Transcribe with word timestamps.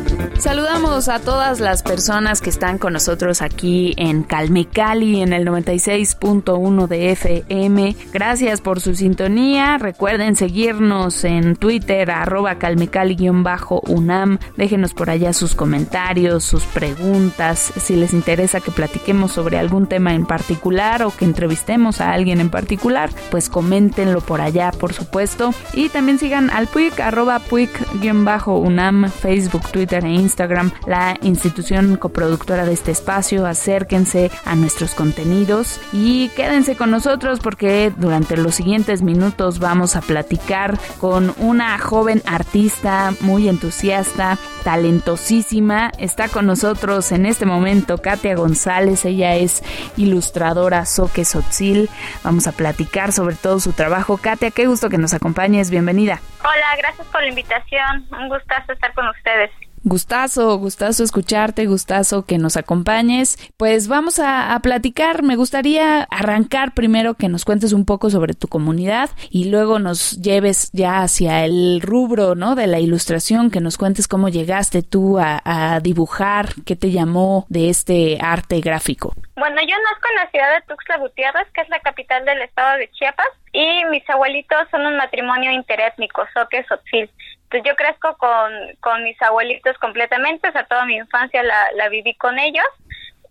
you. 0.00 0.05
Saludamos 0.38 1.08
a 1.08 1.18
todas 1.18 1.60
las 1.60 1.82
personas 1.82 2.40
que 2.40 2.50
están 2.50 2.78
con 2.78 2.92
nosotros 2.92 3.42
aquí 3.42 3.94
en 3.96 4.22
Calme 4.22 4.66
Cali 4.66 5.20
en 5.20 5.32
el 5.32 5.46
96.1 5.46 6.86
de 6.86 7.10
FM. 7.12 7.96
Gracias 8.12 8.60
por 8.60 8.80
su 8.80 8.94
sintonía. 8.94 9.76
Recuerden 9.78 10.36
seguirnos 10.36 11.24
en 11.24 11.56
Twitter, 11.56 12.10
arroba 12.10 12.56
calmecali-unam. 12.56 14.38
Déjenos 14.56 14.94
por 14.94 15.10
allá 15.10 15.32
sus 15.32 15.54
comentarios, 15.54 16.44
sus 16.44 16.64
preguntas. 16.64 17.72
Si 17.76 17.96
les 17.96 18.12
interesa 18.12 18.60
que 18.60 18.70
platiquemos 18.70 19.32
sobre 19.32 19.58
algún 19.58 19.86
tema 19.86 20.14
en 20.14 20.26
particular 20.26 21.02
o 21.02 21.10
que 21.10 21.24
entrevistemos 21.24 22.00
a 22.00 22.12
alguien 22.12 22.40
en 22.40 22.50
particular, 22.50 23.10
pues 23.30 23.48
coméntenlo 23.48 24.20
por 24.20 24.40
allá, 24.40 24.70
por 24.70 24.92
supuesto. 24.92 25.52
Y 25.72 25.88
también 25.88 26.18
sigan 26.18 26.50
al 26.50 26.68
PUIC, 26.68 27.00
arroba 27.00 27.40
PUIC-UNAM, 27.40 29.10
Facebook, 29.10 29.68
Twitter 29.72 30.05
Instagram, 30.14 30.72
la 30.86 31.16
institución 31.22 31.96
coproductora 31.96 32.64
de 32.64 32.72
este 32.72 32.90
espacio. 32.90 33.46
Acérquense 33.46 34.30
a 34.44 34.54
nuestros 34.54 34.94
contenidos 34.94 35.80
y 35.92 36.28
quédense 36.30 36.76
con 36.76 36.90
nosotros 36.90 37.40
porque 37.40 37.92
durante 37.96 38.36
los 38.36 38.54
siguientes 38.54 39.02
minutos 39.02 39.58
vamos 39.58 39.96
a 39.96 40.00
platicar 40.00 40.78
con 41.00 41.34
una 41.38 41.78
joven 41.78 42.22
artista 42.26 43.12
muy 43.20 43.48
entusiasta, 43.48 44.38
talentosísima. 44.64 45.90
Está 45.98 46.28
con 46.28 46.46
nosotros 46.46 47.12
en 47.12 47.26
este 47.26 47.46
momento 47.46 47.98
Katia 47.98 48.34
González. 48.34 49.04
Ella 49.04 49.36
es 49.36 49.62
ilustradora 49.96 50.86
Soque 50.86 51.24
Sotzil. 51.24 51.88
Vamos 52.22 52.46
a 52.46 52.52
platicar 52.52 53.12
sobre 53.12 53.36
todo 53.36 53.60
su 53.60 53.72
trabajo. 53.72 54.16
Katia, 54.16 54.50
qué 54.50 54.66
gusto 54.66 54.88
que 54.88 54.98
nos 54.98 55.14
acompañes. 55.14 55.70
Bienvenida. 55.70 56.20
Hola, 56.40 56.76
gracias 56.78 57.06
por 57.08 57.22
la 57.22 57.28
invitación. 57.28 58.06
Un 58.10 58.28
gustazo 58.28 58.72
estar 58.72 58.92
con 58.94 59.08
ustedes. 59.08 59.50
Gustazo, 59.88 60.58
gustazo 60.58 61.04
escucharte, 61.04 61.66
gustazo 61.66 62.26
que 62.26 62.38
nos 62.38 62.56
acompañes. 62.56 63.36
Pues 63.56 63.86
vamos 63.86 64.18
a, 64.18 64.58
platicar. 64.60 65.22
Me 65.22 65.36
gustaría 65.36 66.02
arrancar 66.10 66.74
primero 66.74 67.14
que 67.14 67.28
nos 67.28 67.44
cuentes 67.44 67.72
un 67.72 67.84
poco 67.84 68.10
sobre 68.10 68.34
tu 68.34 68.48
comunidad 68.48 69.10
y 69.30 69.48
luego 69.48 69.78
nos 69.78 70.20
lleves 70.20 70.72
ya 70.72 71.02
hacia 71.02 71.44
el 71.44 71.80
rubro, 71.80 72.34
¿no? 72.34 72.56
De 72.56 72.66
la 72.66 72.80
ilustración, 72.80 73.52
que 73.52 73.60
nos 73.60 73.78
cuentes 73.78 74.08
cómo 74.08 74.28
llegaste 74.28 74.82
tú 74.82 75.20
a, 75.20 75.40
a 75.44 75.78
dibujar, 75.78 76.48
qué 76.66 76.74
te 76.74 76.90
llamó 76.90 77.46
de 77.48 77.70
este 77.70 78.18
arte 78.20 78.60
gráfico. 78.60 79.14
Bueno, 79.36 79.60
yo 79.60 79.76
nazco 79.84 80.08
en 80.10 80.16
la 80.16 80.30
ciudad 80.32 80.54
de 80.56 80.66
Tuxtla 80.66 80.98
Gutiérrez, 80.98 81.46
que 81.54 81.60
es 81.60 81.68
la 81.68 81.78
capital 81.78 82.24
del 82.24 82.42
estado 82.42 82.76
de 82.78 82.90
Chiapas, 82.90 83.28
y 83.52 83.84
mis 83.84 84.10
abuelitos 84.10 84.66
son 84.72 84.84
un 84.84 84.96
matrimonio 84.96 85.52
interétnico, 85.52 86.24
Soque 86.34 86.64
Sotzil. 86.68 87.08
Entonces 87.56 87.72
yo 87.72 87.76
crezco 87.76 88.18
con, 88.18 88.52
con 88.80 89.02
mis 89.02 89.20
abuelitos 89.22 89.78
completamente, 89.78 90.48
o 90.48 90.52
sea, 90.52 90.64
toda 90.64 90.84
mi 90.84 90.96
infancia 90.96 91.42
la, 91.42 91.72
la 91.72 91.88
viví 91.88 92.14
con 92.16 92.38
ellos, 92.38 92.66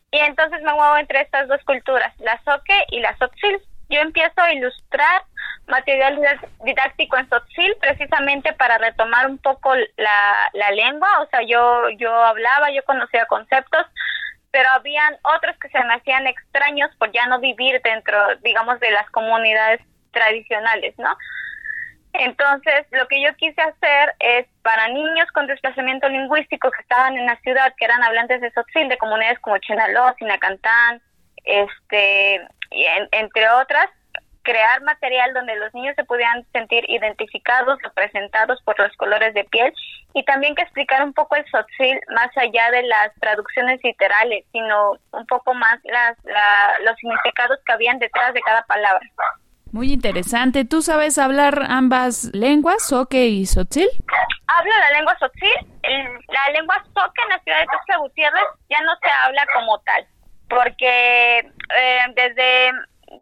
y 0.09 0.17
entonces 0.17 0.63
me 0.63 0.73
muevo 0.73 0.97
entre 0.97 1.21
estas 1.21 1.47
dos 1.47 1.63
culturas, 1.63 2.11
la 2.19 2.41
Soque 2.43 2.85
y 2.89 3.01
la 3.01 3.15
Sotzil. 3.17 3.59
Yo 3.89 3.99
empiezo 3.99 4.41
a 4.41 4.51
ilustrar 4.51 5.21
material 5.67 6.19
didáctico 6.63 7.17
en 7.17 7.29
Sotzil 7.29 7.75
precisamente 7.79 8.53
para 8.53 8.79
retomar 8.79 9.27
un 9.27 9.37
poco 9.37 9.75
la, 9.75 10.49
la 10.53 10.71
lengua, 10.71 11.21
o 11.21 11.27
sea, 11.27 11.41
yo, 11.43 11.89
yo 11.97 12.11
hablaba, 12.11 12.71
yo 12.71 12.83
conocía 12.83 13.27
conceptos, 13.27 13.85
pero 14.49 14.67
habían 14.71 15.17
otros 15.35 15.55
que 15.59 15.69
se 15.69 15.83
me 15.83 15.93
hacían 15.93 16.25
extraños 16.25 16.89
por 16.97 17.11
ya 17.11 17.27
no 17.27 17.39
vivir 17.39 17.79
dentro, 17.83 18.17
digamos, 18.37 18.79
de 18.79 18.89
las 18.89 19.07
comunidades 19.11 19.81
tradicionales, 20.11 20.97
¿no? 20.97 21.15
Entonces, 22.19 22.85
lo 22.91 23.07
que 23.07 23.21
yo 23.21 23.35
quise 23.35 23.61
hacer 23.61 24.15
es 24.19 24.47
para 24.61 24.87
niños 24.87 25.29
con 25.33 25.47
desplazamiento 25.47 26.07
lingüístico 26.09 26.71
que 26.71 26.81
estaban 26.81 27.17
en 27.17 27.25
la 27.25 27.39
ciudad, 27.41 27.73
que 27.77 27.85
eran 27.85 28.03
hablantes 28.03 28.41
de 28.41 28.51
Sotzil, 28.51 28.89
de 28.89 28.97
comunidades 28.97 29.39
como 29.39 29.57
Chenaló, 29.57 30.13
Sinacantán, 30.17 31.01
este, 31.43 32.41
y 32.71 32.85
entre 33.11 33.49
otras, 33.49 33.89
crear 34.45 34.81
material 34.83 35.33
donde 35.33 35.55
los 35.55 35.73
niños 35.73 35.95
se 35.95 36.05
pudieran 36.05 36.45
sentir 36.53 36.85
identificados, 36.87 37.81
representados 37.81 38.61
por 38.63 38.79
los 38.79 38.95
colores 38.95 39.33
de 39.33 39.43
piel 39.45 39.73
y 40.13 40.23
también 40.23 40.55
que 40.55 40.61
explicar 40.61 41.03
un 41.03 41.13
poco 41.13 41.35
el 41.35 41.45
sotzil 41.49 41.99
más 42.13 42.29
allá 42.37 42.71
de 42.71 42.83
las 42.83 43.13
traducciones 43.19 43.81
literales, 43.83 44.45
sino 44.51 44.93
un 45.11 45.25
poco 45.25 45.53
más 45.53 45.79
las, 45.83 46.15
los 46.83 46.95
significados 46.97 47.59
que 47.65 47.73
habían 47.73 47.99
detrás 47.99 48.33
de 48.33 48.41
cada 48.41 48.61
palabra. 48.63 49.05
Muy 49.75 49.91
interesante. 49.91 50.63
¿Tú 50.63 50.81
sabes 50.81 51.17
hablar 51.17 51.63
ambas 51.67 52.29
lenguas, 52.31 52.87
soque 52.87 53.25
y 53.25 53.45
sotzil? 53.45 53.89
Hablo 54.47 54.71
la 54.71 54.91
lengua 54.91 55.17
sotzil. 55.19 55.51
La 56.29 56.53
lengua 56.53 56.81
soque 56.93 57.21
en 57.23 57.27
la 57.27 57.39
ciudad 57.39 57.59
de 57.59 57.65
Tuxtla 57.65 57.97
Gutiérrez 57.97 58.45
ya 58.69 58.79
no 58.83 58.93
se 59.03 59.09
habla 59.09 59.45
como 59.53 59.77
tal, 59.79 60.07
porque 60.47 61.39
eh, 61.39 62.01
desde 62.15 62.71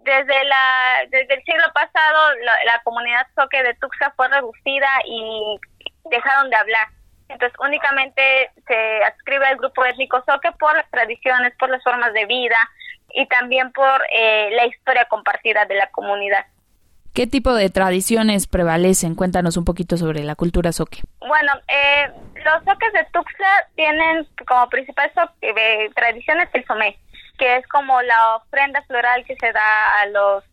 desde 0.02 0.44
la 0.46 1.08
desde 1.10 1.34
el 1.34 1.44
siglo 1.44 1.64
pasado 1.74 2.36
la, 2.44 2.82
comunidad 2.84 3.26
soque 3.34 3.64
de 3.64 3.74
Tuxtla 3.74 4.14
fue 4.16 4.28
reducida 4.28 4.90
y 5.08 5.60
dejaron 6.12 6.52
de 6.52 6.56
hablar. 6.56 6.88
Entonces 7.30 7.60
únicamente 7.62 8.52
se 8.68 9.04
adscribe 9.06 9.48
al 9.48 9.58
grupo 9.58 9.84
étnico 9.86 10.24
soque 10.28 10.52
por 10.60 10.76
las 10.76 10.88
tradiciones, 10.92 11.52
por 11.58 11.72
las 11.72 11.82
formas 11.82 12.14
de 12.14 12.28
vida 12.28 12.60
y 13.14 13.26
también 13.28 13.72
por 13.72 14.02
eh, 14.16 14.50
la 14.52 14.66
historia 14.66 15.06
compartida 15.06 15.66
de 15.66 15.76
la 15.76 15.88
comunidad. 15.92 16.46
¿Qué 17.14 17.28
tipo 17.28 17.54
de 17.54 17.70
tradiciones 17.70 18.48
prevalecen? 18.48 19.16
Cuéntanos 19.16 19.56
un 19.56 19.66
poquito 19.66 19.98
sobre 19.98 20.24
la 20.24 20.36
cultura 20.36 20.72
soque. 20.72 21.02
Bueno, 21.20 21.54
eh, 21.68 22.12
los 22.44 22.64
soques 22.64 22.92
de 22.94 23.06
Tuxtla 23.14 23.68
tienen 23.76 24.28
como 24.48 24.68
principal 24.70 25.12
eh, 25.42 25.90
tradiciones 25.96 26.50
el 26.54 26.66
somé 26.66 26.98
que 27.38 27.58
es 27.58 27.68
como 27.68 28.00
la 28.04 28.36
ofrenda 28.36 28.84
floral 28.84 29.26
que 29.26 29.36
se 29.36 29.52
da 29.52 30.02
a 30.02 30.06
los 30.06 30.44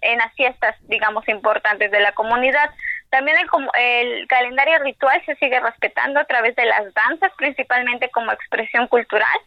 en 0.00 0.16
las 0.16 0.32
fiestas, 0.34 0.74
digamos, 0.88 1.28
importantes 1.28 1.90
de 1.90 2.00
la 2.00 2.12
comunidad. 2.12 2.70
También 3.10 3.36
el, 3.36 3.48
el 3.78 4.26
calendario 4.26 4.78
ritual 4.78 5.22
se 5.26 5.36
sigue 5.36 5.60
respetando 5.60 6.18
a 6.18 6.24
través 6.24 6.56
de 6.56 6.64
las 6.64 6.94
danzas, 6.94 7.30
principalmente 7.36 8.10
como 8.10 8.32
expresión 8.32 8.88
cultural, 8.88 9.38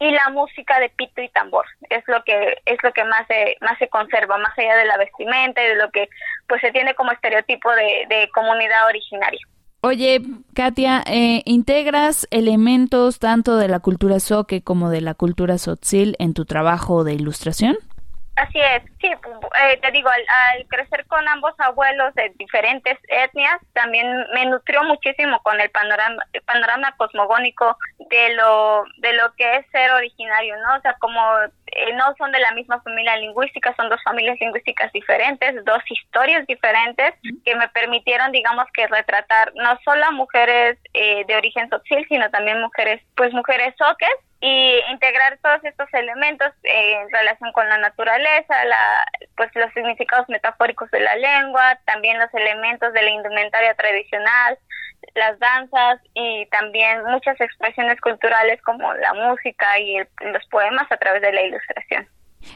y 0.00 0.10
la 0.10 0.30
música 0.30 0.78
de 0.78 0.90
pito 0.90 1.20
y 1.20 1.28
tambor 1.30 1.64
es 1.90 2.04
lo 2.06 2.22
que 2.24 2.58
es 2.66 2.78
lo 2.82 2.92
que 2.92 3.04
más 3.04 3.26
se 3.26 3.56
más 3.60 3.78
se 3.78 3.88
conserva 3.88 4.38
más 4.38 4.56
allá 4.56 4.76
de 4.76 4.84
la 4.84 4.96
vestimenta 4.96 5.62
y 5.62 5.68
de 5.68 5.76
lo 5.76 5.90
que 5.90 6.08
pues 6.48 6.60
se 6.60 6.70
tiene 6.70 6.94
como 6.94 7.12
estereotipo 7.12 7.70
de, 7.72 8.28
comunidad 8.34 8.86
originaria 8.86 9.40
Oye, 9.80 10.20
Katia, 10.54 11.04
eh, 11.06 11.42
¿integras 11.44 12.26
elementos 12.32 13.20
tanto 13.20 13.56
de 13.56 13.68
la 13.68 13.78
cultura 13.78 14.18
soque 14.18 14.60
como 14.60 14.90
de 14.90 15.00
la 15.00 15.14
cultura 15.14 15.56
sotzil 15.56 16.16
en 16.18 16.34
tu 16.34 16.44
trabajo 16.44 17.04
de 17.04 17.14
ilustración? 17.14 17.76
Así 18.38 18.60
es, 18.60 18.82
sí, 19.00 19.08
eh, 19.08 19.78
te 19.82 19.90
digo, 19.90 20.08
al, 20.08 20.66
crecer 20.68 21.04
con 21.06 21.26
ambos 21.26 21.54
abuelos 21.58 22.14
de 22.14 22.32
diferentes 22.36 22.96
etnias, 23.08 23.58
también 23.72 24.06
me 24.32 24.46
nutrió 24.46 24.84
muchísimo 24.84 25.42
con 25.42 25.60
el 25.60 25.68
panorama, 25.70 26.22
el 26.32 26.42
panorama 26.42 26.94
cosmogónico 26.96 27.76
de 28.10 28.34
lo, 28.34 28.84
de 28.98 29.12
lo 29.14 29.34
que 29.34 29.56
es 29.56 29.66
ser 29.72 29.90
originario, 29.90 30.56
¿no? 30.58 30.76
O 30.76 30.80
sea, 30.82 30.94
como 31.00 31.20
eh, 31.78 31.92
no 31.94 32.14
son 32.16 32.32
de 32.32 32.40
la 32.40 32.52
misma 32.52 32.80
familia 32.82 33.16
lingüística, 33.16 33.74
son 33.76 33.88
dos 33.88 34.02
familias 34.02 34.36
lingüísticas 34.40 34.92
diferentes, 34.92 35.64
dos 35.64 35.82
historias 35.88 36.46
diferentes 36.46 37.14
que 37.44 37.54
me 37.54 37.68
permitieron, 37.68 38.32
digamos, 38.32 38.66
que 38.72 38.86
retratar 38.86 39.52
no 39.54 39.78
solo 39.84 40.04
a 40.04 40.10
mujeres 40.10 40.78
eh, 40.92 41.24
de 41.26 41.36
origen 41.36 41.68
sotzil, 41.70 42.04
sino 42.08 42.28
también 42.30 42.60
mujeres, 42.60 43.02
pues 43.16 43.32
mujeres 43.32 43.74
soques 43.78 44.10
y 44.40 44.80
integrar 44.90 45.38
todos 45.42 45.64
estos 45.64 45.92
elementos 45.92 46.52
en 46.62 47.10
relación 47.10 47.52
con 47.52 47.68
la 47.68 47.78
naturaleza, 47.78 48.64
la, 48.64 49.04
pues 49.36 49.50
los 49.54 49.72
significados 49.72 50.28
metafóricos 50.28 50.90
de 50.90 51.00
la 51.00 51.16
lengua, 51.16 51.78
también 51.86 52.18
los 52.18 52.32
elementos 52.34 52.92
de 52.92 53.02
la 53.02 53.10
indumentaria 53.10 53.74
tradicional, 53.74 54.58
las 55.14 55.38
danzas 55.38 56.00
y 56.14 56.46
también 56.46 57.04
muchas 57.04 57.40
expresiones 57.40 58.00
culturales 58.00 58.60
como 58.62 58.92
la 58.94 59.14
música 59.14 59.78
y 59.78 59.96
los 59.98 60.46
poemas 60.50 60.90
a 60.90 60.96
través 60.96 61.22
de 61.22 61.32
la 61.32 61.42
ilustración. 61.42 62.08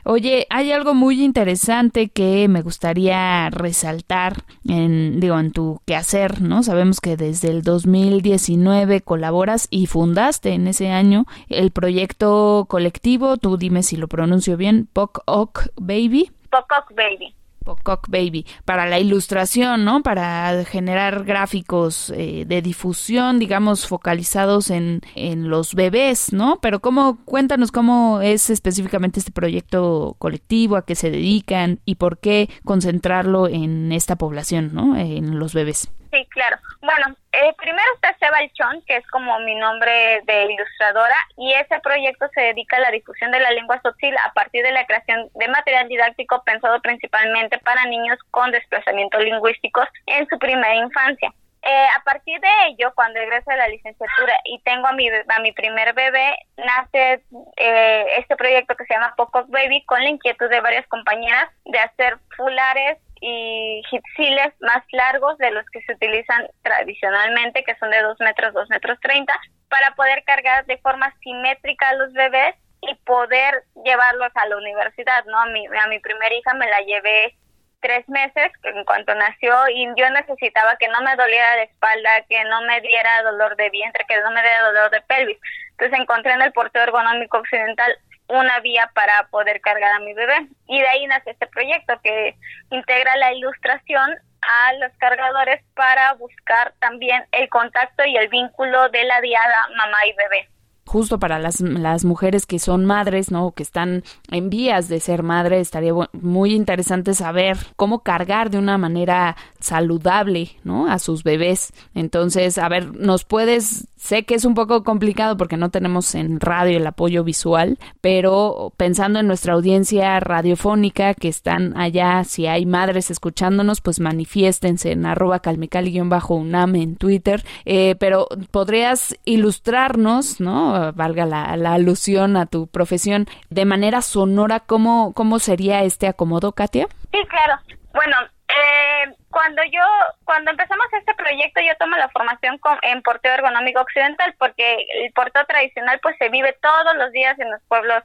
Oye, 0.05 0.47
hay 0.51 0.73
algo 0.73 0.95
muy 0.95 1.23
interesante 1.23 2.09
que 2.09 2.49
me 2.49 2.63
gustaría 2.63 3.51
resaltar 3.51 4.35
en, 4.69 5.21
digo, 5.21 5.39
en 5.39 5.53
tu 5.53 5.81
quehacer, 5.87 6.41
¿no? 6.41 6.63
Sabemos 6.63 7.01
que 7.01 7.17
desde 7.17 7.49
el 7.49 7.63
2019 7.63 9.01
colaboras 9.01 9.69
y 9.71 9.87
fundaste 9.87 10.51
en 10.53 10.67
ese 10.69 10.91
año 10.91 11.25
el 11.49 11.73
proyecto 11.73 12.67
colectivo, 12.69 13.37
tú 13.37 13.57
dime 13.57 13.83
si 13.83 13.97
lo 13.97 14.09
pronuncio 14.09 14.57
bien, 14.57 14.89
Pok 14.93 15.23
Ok 15.27 15.69
Baby. 15.77 16.31
Pok 16.51 16.73
Ok 16.81 16.93
Baby. 16.95 17.35
Pocock 17.65 18.09
Baby, 18.09 18.47
para 18.65 18.87
la 18.87 18.99
ilustración, 18.99 19.85
¿no? 19.85 20.03
Para 20.03 20.65
generar 20.65 21.25
gráficos 21.25 22.11
eh, 22.17 22.45
de 22.47 22.63
difusión, 22.63 23.39
digamos, 23.39 23.87
focalizados 23.87 24.71
en, 24.71 25.01
en 25.15 25.49
los 25.49 25.75
bebés, 25.75 26.33
¿no? 26.33 26.59
Pero 26.61 26.81
cómo, 26.81 27.19
cuéntanos 27.25 27.73
cómo 27.73 28.21
es 28.21 28.51
específicamente 28.51 29.21
este 29.21 29.33
proyecto 29.33 30.17
colectivo, 30.19 30.77
a 30.77 30.85
qué 30.85 30.95
se 30.95 31.11
dedican 31.11 31.81
y 31.85 31.97
por 31.97 32.19
qué 32.19 32.49
concentrarlo 32.65 33.49
en 33.49 33.93
esta 33.93 34.17
población, 34.17 34.71
¿no? 34.73 34.97
En 34.97 35.39
los 35.39 35.55
bebés. 35.55 35.91
Sí, 36.13 36.27
claro. 36.27 36.59
Bueno, 36.83 37.17
eh, 37.33 37.55
primero 37.57 37.87
está 37.95 38.15
Seba 38.19 38.39
Chon, 38.53 38.83
que 38.87 38.97
es 38.97 39.07
como 39.09 39.39
mi 39.41 39.55
nombre 39.55 40.21
de 40.25 40.45
ilustradora, 40.45 41.17
y 41.39 41.55
ese 41.55 41.81
proyecto 41.81 42.27
se 42.35 42.43
dedica 42.43 42.77
a 42.77 42.81
la 42.81 42.91
difusión 42.91 43.31
de 43.31 43.41
la 43.41 43.51
lengua 43.51 43.81
sotil 43.83 44.15
a 44.19 44.31
partir 44.35 44.63
de 44.63 44.73
la 44.73 44.85
creación 44.85 45.31
de 45.35 45.49
material 45.49 45.89
didáctico 45.89 46.43
pensado 46.45 46.83
principalmente 46.83 47.59
para 47.61 47.87
niños 47.87 48.19
con 48.31 48.51
desplazamientos 48.51 49.23
lingüísticos 49.23 49.89
en 50.05 50.29
su 50.29 50.39
primera 50.39 50.75
infancia. 50.75 51.33
Eh, 51.63 51.87
a 51.97 52.03
partir 52.03 52.39
de 52.41 52.49
ello, 52.69 52.93
cuando 52.95 53.19
egreso 53.19 53.51
de 53.51 53.57
la 53.57 53.69
licenciatura 53.69 54.35
y 54.45 54.61
tengo 54.65 54.89
a 54.89 54.93
mi, 54.93 55.09
a 55.09 55.41
mi 55.41 55.53
primer 55.53 55.95
bebé, 55.95 56.37
nace 56.59 57.23
eh, 57.57 58.05
este 58.19 58.37
proyecto 58.37 58.75
que 58.77 58.85
se 58.85 58.93
llama 58.93 59.15
Poco 59.17 59.47
Baby 59.47 59.83
con 59.87 60.03
la 60.03 60.11
inquietud 60.11 60.51
de 60.51 60.61
varias 60.61 60.87
compañeras 60.89 61.49
de 61.65 61.79
hacer 61.79 62.19
fulares 62.37 62.99
y 63.25 63.83
hipsiles 63.89 64.53
más 64.61 64.83
largos 64.91 65.39
de 65.39 65.53
los 65.53 65.65
que 65.71 65.81
se 65.83 65.93
utilizan 65.93 66.49
tradicionalmente, 66.63 67.63
que 67.63 67.77
son 67.77 67.91
de 67.91 68.03
2 68.03 68.19
metros, 68.19 68.53
2 68.53 68.69
metros 68.69 68.99
30, 69.01 69.33
para 69.69 69.95
poder 69.95 70.25
cargar 70.25 70.67
de 70.67 70.77
forma 70.79 71.15
simétrica 71.23 71.91
a 71.91 71.95
los 71.95 72.13
bebés 72.13 72.57
y 72.81 72.95
poder 73.05 73.63
llevarlos 73.85 74.33
a 74.35 74.47
la 74.49 74.57
universidad, 74.57 75.25
¿no? 75.27 75.39
A 75.39 75.47
mi, 75.47 75.65
a 75.67 75.87
mi 75.87 76.01
primera 76.01 76.35
hija 76.35 76.53
me 76.55 76.69
la 76.69 76.81
llevé 76.81 77.37
tres 77.81 78.09
meses 78.09 78.51
en 78.65 78.85
cuanto 78.85 79.15
nació 79.15 79.55
y 79.73 79.87
yo 79.97 80.11
necesitaba 80.11 80.77
que 80.79 80.89
no 80.89 81.01
me 81.03 81.15
doliera 81.15 81.57
la 81.57 81.63
espalda, 81.63 82.25
que 82.29 82.43
no 82.45 82.63
me 82.63 82.81
diera 82.81 83.23
dolor 83.23 83.55
de 83.55 83.71
vientre, 83.71 84.05
que 84.09 84.21
no 84.21 84.33
me 84.33 84.43
diera 84.43 84.63
dolor 84.65 84.91
de 84.91 85.01
pelvis. 85.03 85.39
Entonces 85.71 86.01
encontré 86.01 86.33
en 86.33 86.43
el 86.43 86.53
porteo 86.53 86.83
ergonómico 86.83 87.39
occidental 87.39 87.97
una 88.29 88.61
vía 88.61 88.91
para 88.95 89.29
poder 89.29 89.61
cargar 89.61 89.93
a 89.93 90.01
mi 90.01 90.15
bebé. 90.15 90.49
Y 90.69 90.81
de 90.81 90.89
ahí 90.89 91.07
nace 91.07 91.31
este 91.31 91.47
proyecto 91.47 91.95
que 92.03 92.37
integra 92.71 93.17
la 93.17 93.33
ilustración 93.33 94.11
a 94.43 94.73
los 94.75 94.93
cargadores 94.99 95.63
para 95.75 96.15
buscar 96.15 96.75
también 96.81 97.25
el 97.33 97.49
contacto 97.49 98.05
y 98.05 98.17
el 98.17 98.29
vínculo 98.29 98.89
de 98.89 99.05
la 99.05 99.21
diada 99.21 99.69
mamá 99.77 99.99
y 100.07 100.13
bebé 100.15 100.49
justo 100.93 101.19
para 101.19 101.39
las, 101.39 101.61
las 101.61 102.05
mujeres 102.05 102.45
que 102.45 102.59
son 102.59 102.85
madres, 102.85 103.31
¿no? 103.31 103.53
Que 103.53 103.63
están 103.63 104.05
en 104.31 104.51
vías 104.51 104.89
de 104.89 105.01
ser 105.01 105.23
madre, 105.23 105.59
estaría 105.59 105.95
muy 106.13 106.55
interesante 106.55 107.15
saber 107.15 107.57
cómo 107.77 108.01
cargar 108.03 108.51
de 108.51 108.59
una 108.59 108.77
manera 108.77 109.37
saludable, 109.59 110.51
¿no? 110.65 110.91
A 110.91 110.99
sus 110.99 111.23
bebés. 111.23 111.73
Entonces, 111.95 112.59
a 112.59 112.69
ver, 112.69 112.95
¿nos 112.95 113.25
puedes 113.25 113.89
Sé 114.03 114.25
que 114.25 114.35
es 114.35 114.45
un 114.45 114.55
poco 114.55 114.83
complicado 114.83 115.37
porque 115.37 115.57
no 115.57 115.71
tenemos 115.71 116.17
en 116.17 116.41
radio 116.41 116.77
el 116.77 116.87
apoyo 116.89 117.23
visual, 117.23 117.79
pero 118.01 118.73
pensando 118.77 119.21
en 119.21 119.29
nuestra 119.29 119.55
audiencia 119.55 120.19
radiofónica 120.19 121.15
que 121.15 121.29
están 121.29 121.79
allá, 121.79 122.25
si 122.25 122.49
hay 122.49 122.67
madres 122.67 123.13
escuchándonos, 123.13 123.81
pues 123.81 124.01
manifiéstense 124.01 124.91
en 124.91 125.07
arroba 125.07 125.39
calmecali-unam 125.39 126.75
en 126.75 126.97
Twitter. 126.97 127.45
Eh, 127.65 127.95
pero 128.01 128.27
podrías 128.51 129.17
ilustrarnos, 129.25 130.41
¿no? 130.41 130.93
Valga 130.95 131.25
la, 131.25 131.57
la, 131.57 131.75
alusión 131.75 132.37
a 132.37 132.47
tu 132.47 132.67
profesión, 132.67 133.29
de 133.51 133.67
manera 133.67 134.03
sonora, 134.03 134.59
¿cómo, 134.59 135.13
cómo 135.13 135.39
sería 135.39 135.85
este 135.85 136.09
acomodo, 136.09 136.51
Katia? 136.51 136.89
Sí, 137.13 137.19
claro. 137.29 137.61
Bueno, 137.95 138.17
eh, 138.53 139.15
cuando 139.31 139.63
yo, 139.65 139.83
cuando 140.25 140.51
empezamos 140.51 140.87
este 140.93 141.15
proyecto, 141.15 141.61
yo 141.61 141.75
tomo 141.79 141.97
la 141.97 142.09
formación 142.11 142.61
en 142.83 143.03
porteo 143.03 143.33
ergonómico 143.33 143.81
occidental, 143.81 144.35
porque 144.39 144.87
el 145.05 145.13
porteo 145.13 145.45
tradicional 145.47 145.99
pues 146.03 146.17
se 146.19 146.29
vive 146.29 146.57
todos 146.61 146.97
los 146.97 147.11
días 147.13 147.39
en 147.39 147.51
los 147.51 147.63
pueblos, 147.69 148.03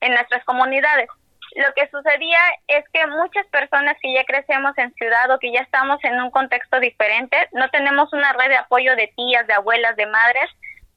en 0.00 0.14
nuestras 0.14 0.44
comunidades. 0.44 1.08
Lo 1.56 1.72
que 1.74 1.88
sucedía 1.88 2.38
es 2.68 2.84
que 2.92 3.06
muchas 3.08 3.46
personas 3.48 3.96
que 4.00 4.14
ya 4.14 4.24
crecemos 4.24 4.76
en 4.78 4.94
ciudad 4.94 5.30
o 5.32 5.38
que 5.38 5.52
ya 5.52 5.60
estamos 5.60 6.02
en 6.04 6.20
un 6.20 6.30
contexto 6.30 6.78
diferente, 6.78 7.36
no 7.52 7.68
tenemos 7.70 8.12
una 8.12 8.32
red 8.32 8.48
de 8.48 8.56
apoyo 8.56 8.94
de 8.96 9.12
tías, 9.16 9.46
de 9.46 9.54
abuelas, 9.54 9.96
de 9.96 10.06
madres, 10.06 10.48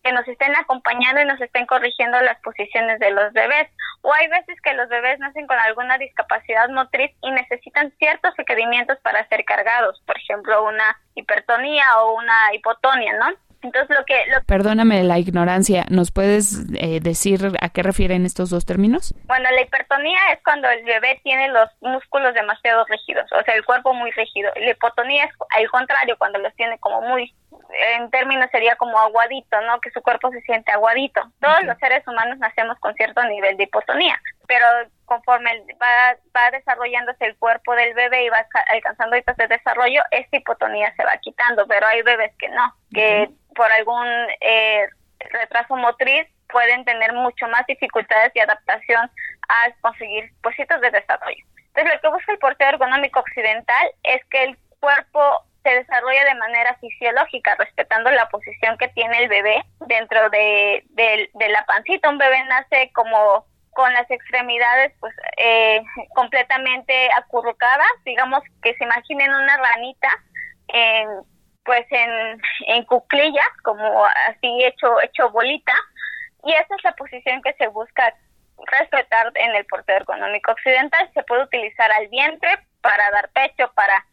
que 0.03 0.11
nos 0.11 0.27
estén 0.27 0.55
acompañando 0.55 1.21
y 1.21 1.25
nos 1.25 1.39
estén 1.41 1.65
corrigiendo 1.65 2.21
las 2.21 2.39
posiciones 2.41 2.99
de 2.99 3.11
los 3.11 3.31
bebés. 3.33 3.69
O 4.01 4.13
hay 4.13 4.27
veces 4.27 4.59
que 4.61 4.73
los 4.73 4.89
bebés 4.89 5.17
nacen 5.19 5.47
con 5.47 5.57
alguna 5.57 5.97
discapacidad 5.97 6.69
motriz 6.69 7.11
y 7.21 7.31
necesitan 7.31 7.91
ciertos 7.97 8.35
requerimientos 8.37 8.97
para 8.99 9.27
ser 9.29 9.45
cargados, 9.45 10.01
por 10.05 10.17
ejemplo, 10.17 10.65
una 10.65 10.97
hipertonía 11.15 11.85
o 11.99 12.17
una 12.17 12.53
hipotonia, 12.53 13.13
¿no? 13.17 13.33
Entonces 13.63 13.95
lo 13.97 14.03
que... 14.05 14.15
Perdóname 14.45 15.03
la 15.03 15.19
ignorancia, 15.19 15.85
¿nos 15.89 16.11
puedes 16.11 16.65
eh, 16.77 16.99
decir 17.01 17.53
a 17.61 17.69
qué 17.69 17.81
refieren 17.81 18.25
estos 18.25 18.49
dos 18.49 18.65
términos? 18.65 19.15
Bueno, 19.25 19.49
la 19.51 19.61
hipertonía 19.61 20.19
es 20.33 20.39
cuando 20.43 20.69
el 20.69 20.83
bebé 20.83 21.19
tiene 21.23 21.47
los 21.47 21.69
músculos 21.81 22.33
demasiado 22.33 22.85
rígidos, 22.85 23.31
o 23.31 23.41
sea, 23.43 23.55
el 23.55 23.63
cuerpo 23.63 23.93
muy 23.93 24.11
rígido. 24.11 24.51
La 24.57 24.71
hipotonía 24.71 25.23
es 25.23 25.31
al 25.57 25.69
contrario, 25.69 26.17
cuando 26.17 26.39
los 26.39 26.53
tiene 26.55 26.77
como 26.79 27.01
muy 27.01 27.33
en 27.95 28.09
términos 28.11 28.49
sería 28.51 28.75
como 28.75 28.97
aguadito, 28.99 29.59
¿no? 29.61 29.79
Que 29.81 29.91
su 29.91 30.01
cuerpo 30.01 30.31
se 30.31 30.41
siente 30.41 30.71
aguadito. 30.71 31.21
Todos 31.39 31.63
los 31.63 31.77
seres 31.79 32.07
humanos 32.07 32.37
nacemos 32.39 32.77
con 32.79 32.93
cierto 32.95 33.23
nivel 33.23 33.57
de 33.57 33.63
hipotonía, 33.63 34.19
pero 34.47 34.65
conforme 35.05 35.65
va, 35.81 36.15
va 36.35 36.51
desarrollándose 36.51 37.25
el 37.25 37.37
cuerpo 37.37 37.75
del 37.75 37.93
bebé 37.93 38.25
y 38.25 38.29
va 38.29 38.45
alcanzando 38.67 39.17
hitos 39.17 39.37
de 39.37 39.47
desarrollo, 39.47 40.01
esta 40.11 40.37
hipotonía 40.37 40.93
se 40.95 41.03
va 41.03 41.17
quitando, 41.17 41.67
pero 41.67 41.87
hay 41.87 42.01
bebés 42.01 42.33
que 42.37 42.49
no, 42.49 42.73
que 42.93 43.29
por 43.55 43.71
algún 43.71 44.07
eh, 44.41 44.87
retraso 45.31 45.75
motriz 45.75 46.27
pueden 46.49 46.85
tener 46.85 47.13
mucho 47.13 47.47
más 47.47 47.65
dificultades 47.67 48.33
de 48.33 48.41
adaptación 48.41 49.09
a 49.49 49.71
conseguir 49.81 50.31
pues, 50.41 50.57
hitos 50.57 50.79
de 50.81 50.91
desarrollo. 50.91 51.43
Entonces, 51.67 51.93
lo 51.95 52.01
que 52.01 52.15
busca 52.15 52.31
el 52.31 52.37
porteo 52.37 52.69
ergonómico 52.69 53.19
occidental 53.19 53.91
es 54.03 54.23
que 54.25 54.43
el 54.43 54.57
cuerpo 54.79 55.43
se 55.63 55.69
desarrolla 55.69 56.25
de 56.25 56.35
manera 56.35 56.75
fisiológica, 56.75 57.55
respetando 57.55 58.11
la 58.11 58.27
posición 58.29 58.77
que 58.77 58.89
tiene 58.89 59.23
el 59.23 59.29
bebé 59.29 59.63
dentro 59.87 60.29
de, 60.29 60.83
la 61.49 61.65
pancita. 61.65 62.09
Un 62.09 62.17
bebé 62.17 62.43
nace 62.45 62.91
como 62.93 63.45
con 63.71 63.91
las 63.93 64.09
extremidades 64.11 64.93
pues 64.99 65.15
eh, 65.37 65.81
completamente 66.13 67.09
acurrucadas, 67.17 67.91
digamos 68.05 68.43
que 68.61 68.75
se 68.75 68.83
imaginen 68.83 69.33
una 69.33 69.57
ranita 69.57 70.09
en, 70.67 71.07
pues 71.65 71.85
en, 71.89 72.39
en 72.67 72.85
cuclillas, 72.85 73.49
como 73.63 74.05
así 74.05 74.63
hecho, 74.63 75.01
hecho 75.01 75.31
bolita, 75.31 75.73
y 76.43 76.51
esa 76.51 76.75
es 76.75 76.83
la 76.83 76.91
posición 76.91 77.41
que 77.41 77.53
se 77.53 77.67
busca 77.67 78.13
respetar 78.79 79.31
en 79.35 79.55
el 79.55 79.65
portero 79.65 79.99
ergonómico 79.99 80.51
occidental. 80.51 81.09
Se 81.13 81.23
puede 81.23 81.43
utilizar 81.43 81.91
al 81.91 82.07
vientre 82.09 82.59
para 82.81 83.09
dar 83.11 83.29
pecho, 83.29 83.71
para 83.73 84.05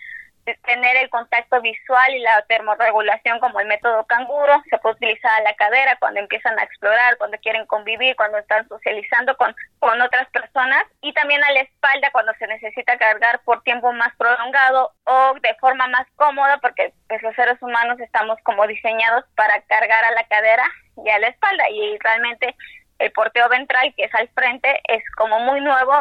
tener 0.65 0.97
el 0.97 1.11
contacto 1.11 1.61
visual 1.61 2.15
y 2.15 2.21
la 2.21 2.43
termorregulación 2.49 3.39
como 3.41 3.61
el 3.61 3.67
método 3.67 4.05
canguro, 4.07 4.63
se 4.71 4.79
puede 4.79 4.97
utilizar 4.97 5.31
a 5.41 5.43
la 5.43 5.55
cadera 5.55 5.97
cuando 5.99 6.21
empiezan 6.21 6.59
a 6.59 6.63
explorar, 6.63 7.17
cuando 7.19 7.39
quieren 7.39 7.67
convivir, 7.67 8.17
cuando 8.17 8.39
están 8.39 8.67
socializando 8.69 9.37
con, 9.37 9.55
con 9.79 10.01
otras 10.01 10.29
personas 10.31 10.85
y 11.01 11.13
también 11.13 11.43
a 11.45 11.53
la 11.53 11.61
espalda 11.61 12.11
cuando 12.13 12.33
se 12.35 12.47
necesita 12.47 12.99
cargar 12.99 13.41
por 13.45 13.63
tiempo 13.63 13.93
más 13.93 14.15
prolongado 14.17 14.93
o 15.05 15.35
de 15.41 15.55
forma 15.61 15.87
más 15.89 16.07
cómoda 16.17 16.59
porque 16.59 16.93
pues 17.09 17.23
los 17.23 17.35
seres 17.35 17.61
humanos 17.63 17.99
estamos 18.01 18.39
como 18.43 18.67
diseñados 18.67 19.25
para 19.35 19.61
cargar 19.63 20.05
a 20.05 20.13
la 20.13 20.25
cadera 20.25 20.65
y 21.05 21.09
a 21.11 21.19
la 21.19 21.29
espalda 21.29 21.69
y 21.71 21.99
realmente 21.99 22.55
el 22.99 23.13
porteo 23.13 23.49
ventral 23.49 23.95
que 23.97 24.05
es 24.05 24.15
al 24.15 24.29
frente 24.29 24.81
es 24.89 25.03
como 25.17 25.41
muy 25.41 25.61
nuevo 25.61 25.95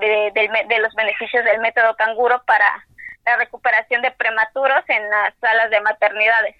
de, 0.00 0.32
de 0.34 0.78
los 0.78 0.94
beneficios 0.94 1.44
del 1.44 1.60
método 1.60 1.96
canguro 1.96 2.42
para 2.46 2.84
la 3.24 3.36
recuperación 3.36 4.02
de 4.02 4.10
prematuros 4.10 4.84
en 4.88 5.08
las 5.10 5.34
salas 5.40 5.70
de 5.70 5.80
maternidades. 5.80 6.56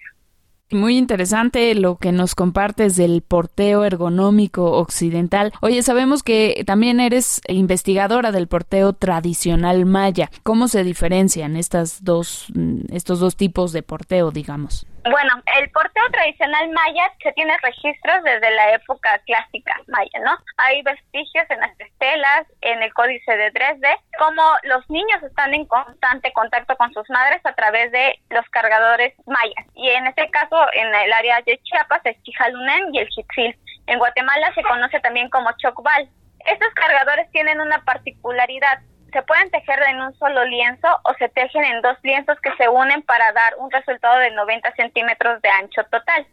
Muy 0.71 0.97
interesante 0.97 1.75
lo 1.75 1.97
que 1.97 2.11
nos 2.11 2.33
compartes 2.33 2.95
del 2.95 3.21
porteo 3.21 3.83
ergonómico 3.83 4.71
occidental. 4.71 5.53
Oye, 5.61 5.83
sabemos 5.83 6.23
que 6.23 6.63
también 6.65 6.99
eres 6.99 7.41
investigadora 7.47 8.31
del 8.31 8.47
porteo 8.47 8.93
tradicional 8.93 9.85
maya. 9.85 10.31
¿Cómo 10.41 10.67
se 10.67 10.83
diferencian 10.83 11.57
estas 11.57 12.03
dos, 12.03 12.47
mm, 12.55 12.85
estos 12.91 13.19
dos 13.19 13.35
tipos 13.35 13.71
de 13.71 13.83
porteo, 13.83 14.31
digamos? 14.31 14.87
Bueno, 15.09 15.41
el 15.59 15.69
porteo 15.71 16.03
tradicional 16.11 16.69
maya 16.69 17.11
se 17.21 17.33
tiene 17.33 17.57
registros 17.61 18.23
desde 18.23 18.51
la 18.51 18.73
época 18.73 19.19
clásica 19.25 19.73
maya, 19.87 20.19
¿no? 20.23 20.37
Hay 20.57 20.81
vestigios 20.81 21.45
en 21.49 21.59
las 21.59 21.77
estelas, 21.77 22.47
en 22.61 22.81
el 22.81 22.93
códice 22.93 23.35
de 23.35 23.51
Dresde, 23.51 23.97
como 24.17 24.41
los 24.63 24.89
niños 24.89 25.21
están 25.21 25.53
en 25.53 25.65
constante 25.65 26.31
contacto 26.31 26.77
con 26.77 26.93
sus 26.93 27.09
madres 27.09 27.41
a 27.43 27.53
través 27.53 27.91
de 27.91 28.17
los 28.29 28.47
cargadores 28.49 29.13
mayas. 29.25 29.65
Y 29.75 29.89
en 29.89 30.07
este 30.07 30.29
caso, 30.29 30.55
en 30.71 30.87
el 30.95 31.11
área 31.11 31.41
de 31.41 31.59
Chiapas, 31.63 32.01
es 32.05 32.21
Chijalunen 32.23 32.95
y 32.95 32.99
el 32.99 33.09
Jitzil. 33.09 33.59
En 33.87 33.99
Guatemala 33.99 34.53
se 34.55 34.63
conoce 34.63 35.01
también 35.01 35.29
como 35.29 35.51
Chocbal. 35.57 36.09
Estos 36.45 36.73
cargadores 36.75 37.29
tienen 37.31 37.59
una 37.59 37.83
particularidad 37.83 38.79
se 39.13 39.21
pueden 39.21 39.49
tejer 39.51 39.81
en 39.87 40.01
un 40.01 40.13
solo 40.17 40.43
lienzo 40.45 40.87
o 41.03 41.13
se 41.13 41.29
tejen 41.29 41.63
en 41.63 41.81
dos 41.81 41.97
lienzos 42.03 42.39
que 42.41 42.53
se 42.57 42.67
unen 42.67 43.01
para 43.03 43.31
dar 43.31 43.53
un 43.57 43.71
resultado 43.71 44.19
de 44.19 44.31
90 44.31 44.71
centímetros 44.75 45.41
de 45.41 45.49
ancho 45.49 45.83
total. 45.85 46.27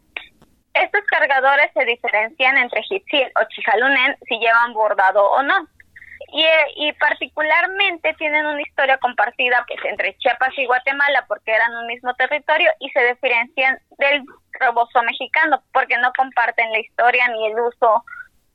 Estos 0.73 1.03
cargadores 1.07 1.71
se 1.75 1.85
diferencian 1.85 2.57
entre 2.57 2.83
Hitzil 2.89 3.31
o 3.41 3.45
Chijalunen 3.49 4.17
si 4.27 4.39
llevan 4.39 4.73
bordado 4.73 5.31
o 5.31 5.43
no. 5.43 5.69
Y, 6.33 6.45
y, 6.77 6.93
particularmente 6.93 8.15
tienen 8.15 8.47
una 8.47 8.61
historia 8.63 8.99
compartida 8.99 9.65
pues, 9.67 9.81
entre 9.85 10.17
Chiapas 10.19 10.57
y 10.59 10.67
Guatemala 10.67 11.25
porque 11.27 11.51
eran 11.51 11.75
un 11.75 11.87
mismo 11.87 12.15
territorio 12.15 12.71
y 12.79 12.89
se 12.91 13.05
diferencian 13.05 13.81
del 13.99 14.23
roboso 14.61 15.03
mexicano 15.03 15.61
porque 15.73 15.97
no 15.99 16.13
comparten 16.17 16.71
la 16.71 16.79
historia 16.79 17.27
ni 17.29 17.47
el 17.47 17.59
uso 17.59 18.05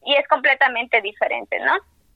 y 0.05 0.15
es 0.15 0.25
completamente 0.27 1.01
diferente, 1.01 1.59
¿no? 1.59 1.75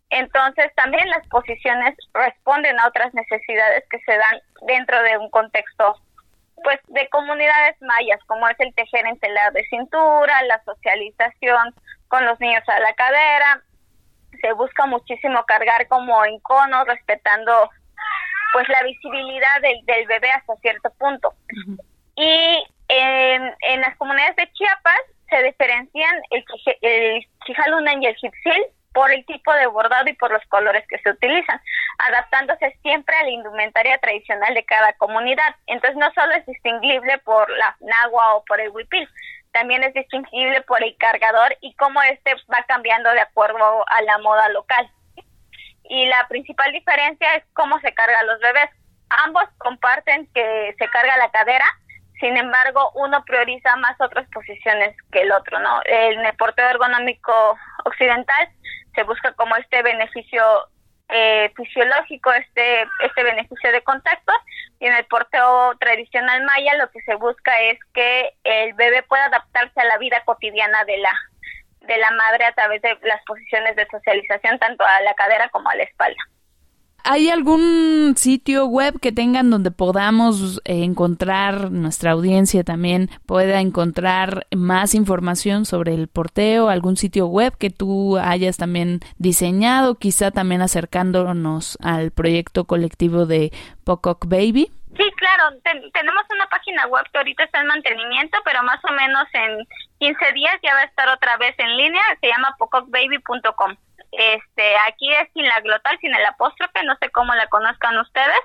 Entonces 0.10 0.74
también 0.76 1.08
las 1.10 1.28
posiciones 1.28 1.96
responden 2.14 2.80
a 2.80 2.88
otras 2.88 3.14
necesidades 3.14 3.84
que 3.90 4.00
se 4.00 4.12
dan 4.12 4.42
dentro 4.68 5.02
de 5.04 5.18
un 5.18 5.30
contexto 5.30 5.96
pues 6.64 6.80
de 6.88 7.08
comunidades 7.10 7.82
mayas, 7.82 8.20
como 8.26 8.48
es 8.50 8.60
el 8.60 8.74
tejer 8.76 9.06
en 9.06 9.18
tela 9.20 9.50
de 9.52 9.64
cintura, 9.70 10.42
la 10.44 10.62
socialización 10.64 11.74
con 12.10 12.26
los 12.26 12.40
niños 12.40 12.64
a 12.68 12.80
la 12.80 12.94
cadera, 12.94 13.62
se 14.42 14.52
busca 14.54 14.86
muchísimo 14.86 15.44
cargar 15.46 15.88
como 15.88 16.26
en 16.26 16.40
cono, 16.40 16.84
respetando 16.86 17.70
pues 18.54 18.68
la 18.68 18.84
visibilidad 18.84 19.62
del, 19.62 19.86
del 19.86 20.08
bebé 20.08 20.32
hasta 20.32 20.56
cierto 20.58 20.90
punto. 20.98 21.34
Y 22.16 22.64
en, 22.88 23.54
en, 23.62 23.82
las 23.82 23.96
comunidades 23.98 24.36
de 24.36 24.52
Chiapas 24.54 25.02
se 25.30 25.44
diferencian 25.44 26.16
el, 26.32 26.44
el 26.82 27.28
Chijalunan 27.46 28.02
y 28.02 28.08
el 28.08 28.16
Jipsil 28.16 28.66
por 28.94 29.12
el 29.12 29.26
tipo 29.26 29.54
de 29.54 29.68
bordado 29.68 30.10
y 30.10 30.14
por 30.14 30.32
los 30.32 30.44
colores 30.48 30.86
que 30.88 31.00
se 31.00 31.12
utilizan, 31.12 31.62
adaptándose 32.00 32.78
siempre 32.82 33.16
a 33.16 33.24
la 33.24 33.30
indumentaria 33.30 33.98
tradicional 34.00 34.54
de 34.54 34.66
cada 34.66 34.94
comunidad. 34.94 35.56
Entonces 35.68 35.98
no 35.98 36.12
solo 36.14 36.34
es 36.34 36.46
distinguible 36.46 37.18
por 37.20 37.50
la 37.50 37.76
nagua 37.80 38.36
o 38.36 38.46
por 38.46 38.60
el 38.60 38.70
huipil, 38.70 39.08
también 39.52 39.84
es 39.84 39.94
distinguible 39.94 40.62
por 40.62 40.84
el 40.84 40.96
cargador 40.98 41.56
y 41.62 41.74
cómo 41.76 42.02
este 42.04 42.36
va 42.54 42.64
cambiando 42.68 43.12
de 43.12 43.22
acuerdo 43.22 43.86
a 43.88 44.02
la 44.04 44.18
moda 44.20 44.50
local. 44.50 44.90
Y 45.84 46.06
la 46.06 46.28
principal 46.28 46.72
diferencia 46.72 47.34
es 47.36 47.44
cómo 47.54 47.80
se 47.80 47.94
cargan 47.94 48.28
los 48.28 48.40
bebés. 48.40 48.70
Ambos 49.26 49.44
comparten 49.58 50.28
que 50.34 50.76
se 50.78 50.88
carga 50.90 51.18
la 51.18 51.32
cadera, 51.32 51.66
sin 52.20 52.36
embargo, 52.36 52.92
uno 52.96 53.24
prioriza 53.24 53.76
más 53.78 54.00
otras 54.00 54.28
posiciones 54.32 54.96
que 55.12 55.22
el 55.22 55.32
otro, 55.32 55.58
¿no? 55.60 55.82
El 55.86 56.18
porteo 56.38 56.68
ergonómico 56.68 57.58
occidental 57.86 58.50
se 58.96 59.04
busca 59.04 59.34
como 59.34 59.56
este 59.56 59.82
beneficio 59.82 60.44
eh, 61.10 61.52
fisiológico, 61.56 62.32
este, 62.34 62.84
este 63.04 63.24
beneficio 63.24 63.72
de 63.72 63.82
contacto, 63.82 64.32
y 64.80 64.86
en 64.86 64.94
el 64.94 65.06
porteo 65.06 65.76
tradicional 65.80 66.44
maya 66.44 66.76
lo 66.76 66.90
que 66.92 67.02
se 67.02 67.16
busca 67.16 67.60
es 67.62 67.80
que 67.94 68.32
el 68.44 68.74
bebé 68.74 69.04
pueda 69.04 69.26
adaptarse 69.26 69.80
a 69.80 69.86
la 69.86 69.98
vida 69.98 70.24
cotidiana 70.26 70.84
de 70.86 70.98
la, 70.98 71.12
de 71.82 71.98
la 71.98 72.12
madre 72.12 72.46
a 72.46 72.54
través 72.54 72.82
de 72.82 72.98
las 73.04 73.24
posiciones 73.26 73.76
de 73.76 73.88
socialización, 73.88 74.60
tanto 74.60 74.86
a 74.86 75.02
la 75.02 75.14
cadera 75.16 75.50
como 75.50 75.70
a 75.70 75.76
la 75.76 75.84
espalda. 75.84 76.22
¿Hay 77.12 77.32
algún 77.32 78.14
sitio 78.18 78.68
web 78.68 79.00
que 79.02 79.12
tengan 79.12 79.50
donde 79.50 79.72
podamos 79.72 80.62
eh, 80.64 80.84
encontrar, 80.84 81.72
nuestra 81.72 82.12
audiencia 82.12 82.64
también 82.64 83.10
pueda 83.26 83.62
encontrar 83.62 84.46
más 84.56 84.94
información 84.94 85.66
sobre 85.66 85.96
el 85.96 86.08
porteo? 86.08 86.70
¿Algún 86.70 86.98
sitio 86.98 87.26
web 87.26 87.58
que 87.58 87.72
tú 87.72 88.20
hayas 88.20 88.58
también 88.58 89.00
diseñado, 89.18 89.96
quizá 89.96 90.30
también 90.30 90.62
acercándonos 90.62 91.80
al 91.82 92.12
proyecto 92.12 92.66
colectivo 92.66 93.26
de 93.26 93.52
Pocock 93.84 94.28
Baby? 94.28 94.70
Sí, 94.96 95.12
claro, 95.18 95.58
tenemos 95.64 96.24
una 96.30 96.46
página 96.48 96.86
web 96.86 97.06
que 97.12 97.18
ahorita 97.18 97.44
está 97.44 97.62
en 97.62 97.68
mantenimiento, 97.70 98.38
pero 98.46 98.62
más 98.62 98.86
o 98.86 98.94
menos 98.94 99.26
en 99.34 99.66
15 99.98 100.34
días 100.34 100.54
ya 100.62 100.76
va 100.76 100.82
a 100.82 100.86
estar 100.86 101.10
otra 101.10 101.38
vez 101.38 101.56
en 101.58 101.76
línea, 101.76 102.04
se 102.22 102.28
llama 102.28 102.56
pocockbaby.com. 102.60 103.78
Este, 104.12 104.76
aquí 104.88 105.12
es 105.14 105.30
sin 105.34 105.46
la 105.46 105.60
glotal, 105.62 105.98
sin 106.00 106.14
el 106.14 106.26
apóstrofe, 106.26 106.84
no 106.84 106.96
sé 107.00 107.10
cómo 107.12 107.34
la 107.36 107.48
conozcan 107.48 107.98
ustedes. 108.00 108.40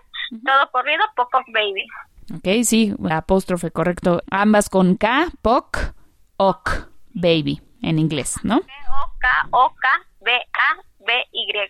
Todo 0.45 0.71
corrido, 0.71 1.05
Pocock 1.17 1.45
Baby. 1.53 1.87
Ok, 2.35 2.65
sí, 2.65 2.95
apóstrofe, 3.11 3.71
correcto. 3.71 4.23
Ambas 4.31 4.69
con 4.69 4.97
K, 4.97 5.27
Poc, 5.43 5.95
Ok, 6.37 6.71
Baby, 7.11 7.63
en 7.83 7.99
inglés, 7.99 8.37
¿no? 8.43 8.57
O-K, 8.57 9.49
O-K, 9.51 9.89
B-A-B-Y, 10.21 11.69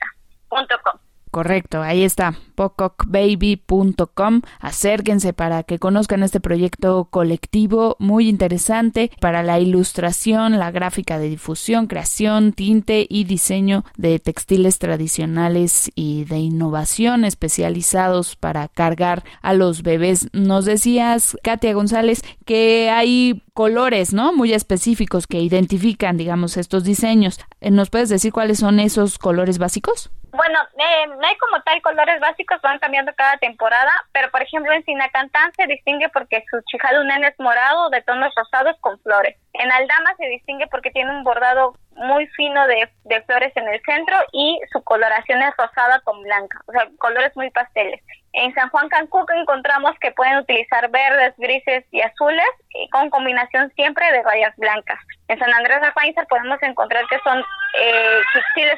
punto 0.49 0.77
com. 0.83 0.99
Correcto, 1.35 1.83
ahí 1.83 2.05
está, 2.05 2.39
pocockbaby.com. 2.55 4.43
Acérquense 4.61 5.33
para 5.33 5.65
que 5.65 5.81
conozcan 5.81 6.23
este 6.23 6.39
proyecto 6.39 7.07
colectivo 7.07 7.97
muy 7.99 8.29
interesante 8.29 9.11
para 9.21 9.43
la 9.43 9.59
ilustración, 9.59 10.61
la 10.61 10.71
gráfica 10.71 11.19
de 11.19 11.29
difusión, 11.29 11.89
creación, 11.89 12.53
tinte 12.53 13.05
y 13.11 13.25
diseño 13.25 13.85
de 13.97 14.21
textiles 14.21 14.79
tradicionales 14.79 15.91
y 15.97 16.23
de 16.23 16.39
innovación 16.39 17.25
especializados 17.25 18.37
para 18.37 18.69
cargar 18.69 19.25
a 19.43 19.55
los 19.55 19.83
bebés. 19.83 20.29
Nos 20.33 20.67
decías, 20.67 21.37
Katia 21.43 21.75
González, 21.75 22.23
que 22.45 22.91
hay 22.91 23.43
colores, 23.55 24.13
¿no? 24.13 24.33
Muy 24.33 24.53
específicos 24.53 25.27
que 25.27 25.39
identifican, 25.39 26.17
digamos, 26.17 26.57
estos 26.57 26.85
diseños. 26.85 27.39
¿Nos 27.61 27.89
puedes 27.89 28.09
decir 28.09 28.33
cuáles 28.33 28.59
son 28.59 28.81
esos 28.81 29.19
colores 29.19 29.59
básicos? 29.59 30.11
Bueno, 30.33 30.59
eh, 30.77 31.07
no 31.07 31.25
hay 31.25 31.37
como 31.37 31.63
tal 31.63 31.81
colores 31.81 32.21
básicos, 32.21 32.61
van 32.61 32.81
cambiando 32.81 33.13
cada 33.17 33.39
temporada, 33.39 33.93
pero 34.13 34.31
por 34.33 34.43
ejemplo 34.43 34.73
en 34.73 34.85
Sinacantán 34.85 35.53
se 35.57 35.69
distingue 35.69 36.09
porque 36.09 36.45
su 36.51 36.61
chijalunen 36.63 37.23
es 37.23 37.39
morado 37.39 37.89
de 37.91 38.03
tonos 38.03 38.35
rosados 38.37 38.77
con 38.81 38.99
flores. 38.99 39.37
En 39.55 39.71
Aldama 39.71 40.15
se 40.17 40.27
distingue 40.27 40.67
porque 40.67 40.91
tiene 40.91 41.11
un 41.11 41.23
bordado 41.23 41.75
muy 41.93 42.27
fino 42.29 42.67
de, 42.67 42.89
de 43.05 43.23
flores 43.23 43.53
en 43.57 43.69
el 43.69 43.81
centro 43.83 44.17
y 44.33 44.61
su 44.73 44.83
coloración 44.83 45.43
es 45.43 45.57
rosada 45.57 46.01
con 46.01 46.21
blanca, 46.23 46.61
o 46.67 46.73
sea, 46.73 46.89
colores 46.99 47.35
muy 47.37 47.51
pasteles. 47.51 48.03
En 48.33 48.53
San 48.55 48.69
Juan 48.71 48.89
Cancún 48.89 49.25
encontramos 49.37 49.95
que 50.01 50.11
pueden 50.11 50.39
utilizar 50.39 50.91
verdes, 50.91 51.35
grises 51.39 51.85
y 51.93 52.01
azules 52.01 52.49
y 52.71 52.89
con 52.91 53.11
combinación 53.11 53.71
siempre 53.77 54.11
de 54.11 54.25
rayas 54.25 54.57
blancas. 54.57 54.99
En 55.29 55.39
San 55.39 55.55
Andrés 55.55 55.81
de 55.81 55.93
Painza 55.93 56.25
podemos 56.25 56.61
encontrar 56.63 57.05
que 57.09 57.19
son 57.21 57.39
eh, 57.79 58.21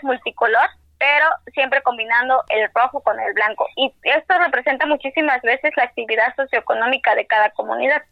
multicolor 0.02 0.68
pero 0.98 1.26
siempre 1.52 1.82
combinando 1.82 2.42
el 2.48 2.70
rojo 2.74 3.02
con 3.02 3.18
el 3.20 3.32
blanco. 3.34 3.68
Y 3.76 3.92
esto 4.02 4.38
representa 4.38 4.86
muchísimas 4.86 5.42
veces 5.42 5.72
la 5.76 5.84
actividad 5.84 6.34
socioeconómica 6.36 7.14
de 7.14 7.26
cada 7.26 7.50
comunidad. 7.50 8.02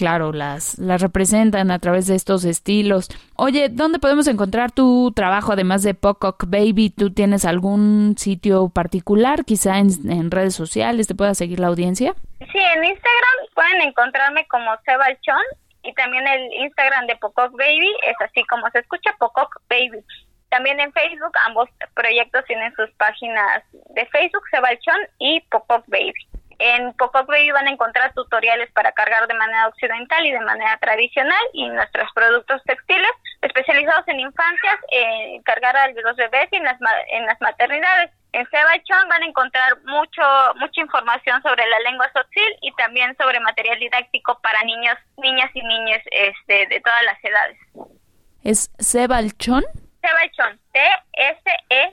Claro, 0.00 0.32
las, 0.32 0.78
las 0.78 1.02
representan 1.02 1.70
a 1.70 1.78
través 1.78 2.06
de 2.06 2.14
estos 2.14 2.46
estilos. 2.46 3.10
Oye, 3.36 3.68
¿dónde 3.68 3.98
podemos 3.98 4.26
encontrar 4.28 4.72
tu 4.72 5.12
trabajo 5.14 5.52
además 5.52 5.82
de 5.82 5.92
Pocock 5.92 6.44
Baby? 6.46 6.88
¿Tú 6.88 7.12
tienes 7.12 7.44
algún 7.44 8.14
sitio 8.16 8.70
particular, 8.70 9.44
quizá 9.44 9.76
en, 9.76 10.30
redes 10.30 10.54
sociales? 10.54 11.06
¿Te 11.06 11.14
pueda 11.14 11.34
seguir 11.34 11.60
la 11.60 11.66
audiencia? 11.66 12.14
Sí, 12.38 12.58
en 12.58 12.82
Instagram 12.82 13.36
pueden 13.54 13.82
encontrarme 13.82 14.46
como 14.46 14.70
Sebalchón 14.86 15.44
y 15.82 15.92
también 15.92 16.26
el 16.26 16.50
Instagram 16.64 17.06
de 17.06 17.16
Pocock 17.16 17.52
Baby 17.52 17.92
es 18.06 18.16
así 18.22 18.42
como 18.46 18.70
se 18.70 18.78
escucha, 18.78 19.14
Pocock 19.18 19.60
Baby. 19.68 20.02
También 20.48 20.80
en 20.80 20.94
Facebook, 20.94 21.32
ambos 21.46 21.68
proyectos 21.92 22.42
tienen 22.46 22.74
sus 22.74 22.90
páginas 22.92 23.62
de 23.94 24.06
Facebook, 24.06 24.44
Sebalchón 24.50 25.00
y 25.18 25.40
Pop 25.50 25.84
Baby. 25.88 26.29
En 26.60 26.92
Pop 26.92 27.14
Baby 27.14 27.50
van 27.52 27.66
a 27.68 27.70
encontrar 27.70 28.12
tutoriales 28.12 28.70
para 28.72 28.92
cargar 28.92 29.26
de 29.26 29.32
manera 29.32 29.66
occidental 29.68 30.26
y 30.26 30.30
de 30.30 30.40
manera 30.40 30.76
tradicional 30.76 31.42
y 31.54 31.66
nuestros 31.70 32.12
productos 32.12 32.62
textiles 32.64 33.10
especializados 33.40 34.06
en 34.08 34.20
infancias, 34.20 34.76
en 34.90 35.42
cargar 35.42 35.74
a 35.74 35.88
los 35.88 36.16
bebés 36.16 36.48
y 36.52 36.56
en 36.56 36.64
las, 36.64 36.78
en 37.12 37.24
las 37.24 37.40
maternidades. 37.40 38.10
En 38.32 38.46
Sebachón 38.50 39.08
van 39.08 39.22
a 39.22 39.26
encontrar 39.26 39.80
mucho 39.84 40.22
mucha 40.56 40.82
información 40.82 41.42
sobre 41.42 41.66
la 41.66 41.80
lengua 41.80 42.10
sotzil 42.12 42.56
y 42.60 42.72
también 42.72 43.16
sobre 43.16 43.40
material 43.40 43.80
didáctico 43.80 44.38
para 44.42 44.62
niños, 44.64 44.98
niñas 45.16 45.50
y 45.54 45.62
niñas 45.62 46.02
este, 46.10 46.66
de 46.66 46.80
todas 46.80 47.02
las 47.04 47.24
edades. 47.24 47.58
¿Es 48.44 48.70
Sebalchón? 48.78 49.64
Sebachón, 50.02 50.60
T-S-E-B-A-L 50.72 51.90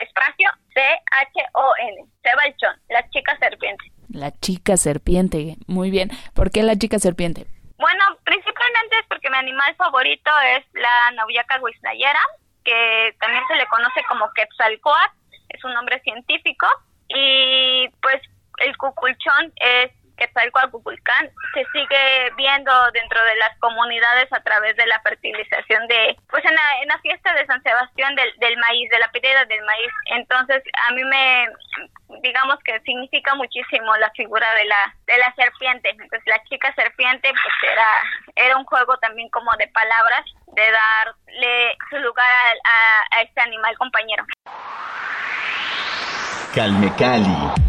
espacio 0.00 0.48
C-H-O-N, 0.78 2.06
Sebachón, 2.22 2.80
la 2.88 3.10
chica 3.10 3.36
serpiente. 3.38 3.84
La 4.10 4.30
chica 4.30 4.76
serpiente, 4.76 5.56
muy 5.66 5.90
bien. 5.90 6.10
¿Por 6.34 6.52
qué 6.52 6.62
la 6.62 6.76
chica 6.76 7.00
serpiente? 7.00 7.46
Bueno, 7.78 8.04
principalmente 8.24 8.96
es 9.00 9.06
porque 9.08 9.28
mi 9.28 9.36
animal 9.38 9.74
favorito 9.74 10.30
es 10.56 10.64
la 10.74 11.10
Nauyaca 11.16 11.58
guisnayera, 11.58 12.20
que 12.64 13.12
también 13.18 13.42
se 13.48 13.56
le 13.56 13.66
conoce 13.66 14.02
como 14.08 14.32
Quetzalcoatl, 14.34 15.16
es 15.48 15.64
un 15.64 15.74
nombre 15.74 16.00
científico, 16.02 16.68
y 17.08 17.88
pues 18.00 18.22
el 18.58 18.76
cuculchón 18.76 19.52
es 19.56 19.90
Quetzalcoatl 20.18 20.76
se 21.54 21.64
sigue 21.72 22.32
viendo 22.36 22.72
dentro 22.92 23.22
de 23.24 23.36
las 23.36 23.56
comunidades 23.58 24.30
a 24.32 24.40
través 24.40 24.76
de 24.76 24.86
la 24.86 25.00
fertilización 25.00 25.86
de, 25.88 26.16
pues 26.28 26.44
en 26.44 26.54
la, 26.54 26.82
en 26.82 26.88
la 26.88 26.98
fiesta 26.98 27.32
de 27.34 27.46
San 27.46 27.62
Sebastián 27.62 28.14
del, 28.14 28.30
del 28.38 28.56
maíz, 28.58 28.90
de 28.90 28.98
la 28.98 29.08
piedra 29.10 29.44
del 29.46 29.64
maíz. 29.64 29.90
Entonces, 30.06 30.62
a 30.88 30.92
mí 30.92 31.04
me, 31.04 31.48
digamos 32.22 32.58
que 32.64 32.80
significa 32.80 33.34
muchísimo 33.34 33.96
la 33.96 34.10
figura 34.10 34.52
de 34.54 34.64
la, 34.64 34.94
de 35.06 35.18
la 35.18 35.32
serpiente. 35.34 35.90
Entonces, 35.90 36.22
la 36.26 36.42
chica 36.44 36.74
serpiente, 36.74 37.30
pues 37.30 37.72
era, 37.72 37.88
era 38.36 38.56
un 38.56 38.64
juego 38.64 38.96
también 38.98 39.28
como 39.30 39.50
de 39.56 39.68
palabras, 39.68 40.24
de 40.46 40.70
darle 40.70 41.76
su 41.90 41.96
lugar 41.98 42.26
a, 42.26 43.16
a, 43.16 43.18
a 43.18 43.22
este 43.22 43.40
animal 43.40 43.76
compañero. 43.78 44.24
Calme 46.54 46.90
Cali. 46.96 47.67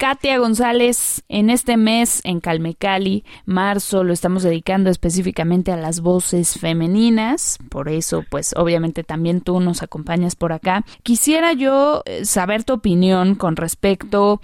Katia 0.00 0.38
González, 0.38 1.22
en 1.28 1.50
este 1.50 1.76
mes 1.76 2.22
en 2.24 2.40
Calmecali, 2.40 3.22
marzo, 3.44 4.02
lo 4.02 4.14
estamos 4.14 4.42
dedicando 4.42 4.88
específicamente 4.88 5.72
a 5.72 5.76
las 5.76 6.00
voces 6.00 6.58
femeninas, 6.58 7.58
por 7.68 7.90
eso 7.90 8.24
pues 8.30 8.54
obviamente 8.56 9.04
también 9.04 9.42
tú 9.42 9.60
nos 9.60 9.82
acompañas 9.82 10.36
por 10.36 10.54
acá. 10.54 10.86
Quisiera 11.02 11.52
yo 11.52 12.00
eh, 12.06 12.24
saber 12.24 12.64
tu 12.64 12.72
opinión 12.72 13.34
con 13.34 13.56
respecto 13.56 14.40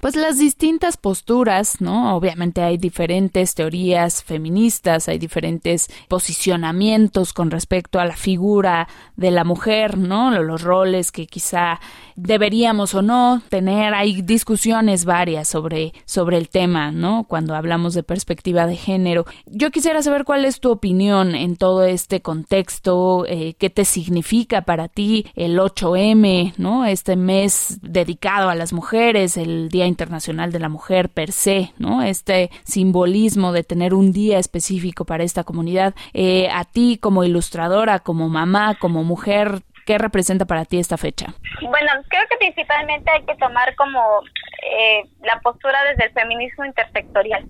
pues 0.00 0.16
las 0.16 0.38
distintas 0.38 0.96
posturas, 0.96 1.80
¿no? 1.80 2.16
Obviamente 2.16 2.62
hay 2.62 2.78
diferentes 2.78 3.54
teorías 3.54 4.22
feministas, 4.22 5.08
hay 5.08 5.18
diferentes 5.18 5.88
posicionamientos 6.08 7.32
con 7.32 7.50
respecto 7.50 7.98
a 7.98 8.04
la 8.04 8.16
figura 8.16 8.88
de 9.16 9.30
la 9.30 9.44
mujer, 9.44 9.98
¿no? 9.98 10.30
Los 10.30 10.62
roles 10.62 11.12
que 11.12 11.26
quizá 11.26 11.80
deberíamos 12.16 12.94
o 12.94 13.02
no 13.02 13.42
tener, 13.48 13.94
hay 13.94 14.22
discusiones 14.22 15.04
varias 15.04 15.48
sobre, 15.48 15.92
sobre 16.04 16.36
el 16.36 16.48
tema, 16.48 16.90
¿no? 16.90 17.24
Cuando 17.24 17.54
hablamos 17.54 17.94
de 17.94 18.02
perspectiva 18.02 18.66
de 18.66 18.76
género. 18.76 19.24
Yo 19.46 19.70
quisiera 19.70 20.02
saber 20.02 20.24
cuál 20.24 20.44
es 20.44 20.60
tu 20.60 20.70
opinión 20.70 21.34
en 21.34 21.56
todo 21.56 21.84
este 21.84 22.20
contexto, 22.20 23.24
eh, 23.26 23.54
qué 23.58 23.70
te 23.70 23.84
significa 23.84 24.62
para 24.62 24.88
ti 24.88 25.26
el 25.34 25.58
8M, 25.58 26.54
¿no? 26.58 26.84
Este 26.84 27.16
mes 27.16 27.78
dedicado 27.82 28.48
a 28.48 28.54
las 28.54 28.72
mujeres, 28.72 29.31
el 29.36 29.68
Día 29.68 29.86
Internacional 29.86 30.52
de 30.52 30.58
la 30.58 30.68
Mujer 30.68 31.08
per 31.08 31.32
se, 31.32 31.72
¿no? 31.78 32.02
Este 32.02 32.50
simbolismo 32.64 33.52
de 33.52 33.64
tener 33.64 33.94
un 33.94 34.12
día 34.12 34.38
específico 34.38 35.04
para 35.04 35.24
esta 35.24 35.44
comunidad. 35.44 35.94
Eh, 36.12 36.48
a 36.50 36.64
ti 36.64 36.98
como 37.00 37.24
ilustradora, 37.24 37.98
como 38.00 38.28
mamá, 38.28 38.76
como 38.78 39.04
mujer, 39.04 39.62
¿Qué 39.86 39.98
representa 39.98 40.44
para 40.44 40.64
ti 40.64 40.78
esta 40.78 40.96
fecha? 40.96 41.34
Bueno, 41.60 41.90
creo 42.08 42.22
que 42.30 42.36
principalmente 42.36 43.10
hay 43.10 43.24
que 43.24 43.34
tomar 43.34 43.74
como 43.74 44.20
eh, 44.62 45.02
la 45.22 45.40
postura 45.40 45.82
desde 45.84 46.04
el 46.04 46.12
feminismo 46.12 46.64
intersectorial. 46.64 47.44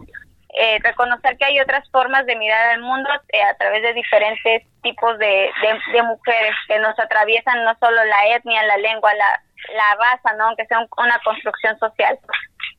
Eh, 0.55 0.79
reconocer 0.83 1.37
que 1.39 1.47
hay 1.47 1.61
otras 1.61 1.89
formas 1.91 2.27
de 2.27 2.37
mirar 2.37 2.75
al 2.75 2.83
mundo 2.83 3.09
eh, 3.33 3.43
a 3.43 3.55
través 3.57 3.83
de 3.83 3.95
diferentes 3.95 4.63
tipos 4.83 5.19
de, 5.19 5.51
de, 5.93 6.03
mujeres 6.03 6.55
que 6.69 6.79
nos 6.79 6.99
atraviesan 6.99 7.65
no 7.65 7.75
solo 7.81 8.05
la 8.05 8.37
etnia, 8.37 8.63
la 8.65 8.77
lengua, 8.77 9.15
la, 9.15 9.25
la 9.75 9.95
raza, 9.97 10.37
¿no? 10.37 10.49
aunque 10.49 10.67
sea 10.67 10.87
una 10.97 11.19
construcción 11.25 11.79
social. 11.79 12.19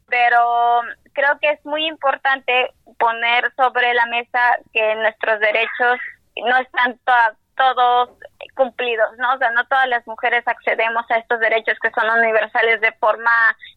Pero 0.07 0.81
creo 1.13 1.39
que 1.39 1.49
es 1.51 1.65
muy 1.65 1.87
importante 1.87 2.73
poner 2.99 3.51
sobre 3.55 3.93
la 3.93 4.05
mesa 4.07 4.57
que 4.71 4.95
nuestros 4.95 5.39
derechos 5.39 5.99
no 6.35 6.57
están 6.57 6.99
todos 7.55 8.09
cumplidos, 8.55 9.09
¿no? 9.17 9.33
O 9.33 9.37
sea, 9.37 9.51
no 9.51 9.65
todas 9.65 9.87
las 9.87 10.05
mujeres 10.07 10.47
accedemos 10.47 11.09
a 11.09 11.17
estos 11.17 11.39
derechos 11.39 11.77
que 11.81 11.91
son 11.91 12.09
universales 12.19 12.81
de 12.81 12.91
forma 12.93 13.31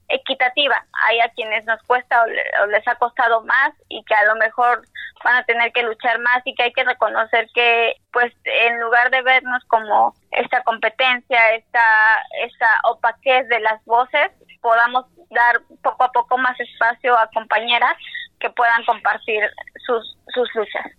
equitativa. 0.08 0.84
Hay 1.08 1.20
a 1.20 1.28
quienes 1.30 1.64
nos 1.64 1.82
cuesta 1.82 2.22
o, 2.22 2.66
les 2.66 2.86
ha 2.86 2.94
costado 2.96 3.42
más 3.44 3.72
y 3.88 4.04
que 4.04 4.14
a 4.14 4.24
lo 4.26 4.36
mejor 4.36 4.82
van 5.24 5.36
a 5.36 5.44
tener 5.44 5.72
que 5.72 5.82
luchar 5.82 6.18
más 6.20 6.42
y 6.44 6.54
que 6.54 6.64
hay 6.64 6.72
que 6.72 6.84
reconocer 6.84 7.48
que, 7.54 7.94
pues, 8.12 8.32
en 8.44 8.80
lugar 8.80 9.10
de 9.10 9.22
vernos 9.22 9.64
como 9.66 10.14
esta 10.30 10.62
competencia, 10.62 11.54
esta, 11.54 12.22
esta 12.44 12.68
opaquez 12.84 13.48
de 13.48 13.60
las 13.60 13.82
voces, 13.84 14.30
podamos 14.60 15.06
dar 15.30 15.60
poco 15.82 16.04
a 16.04 16.12
poco 16.12 16.38
más 16.38 16.58
espacio 16.60 17.18
a 17.18 17.28
compañeras 17.28 17.96
que 18.38 18.50
puedan 18.50 18.84
compartir 18.84 19.42
sus, 19.86 20.16
sus 20.34 20.54
luchas. 20.54 20.92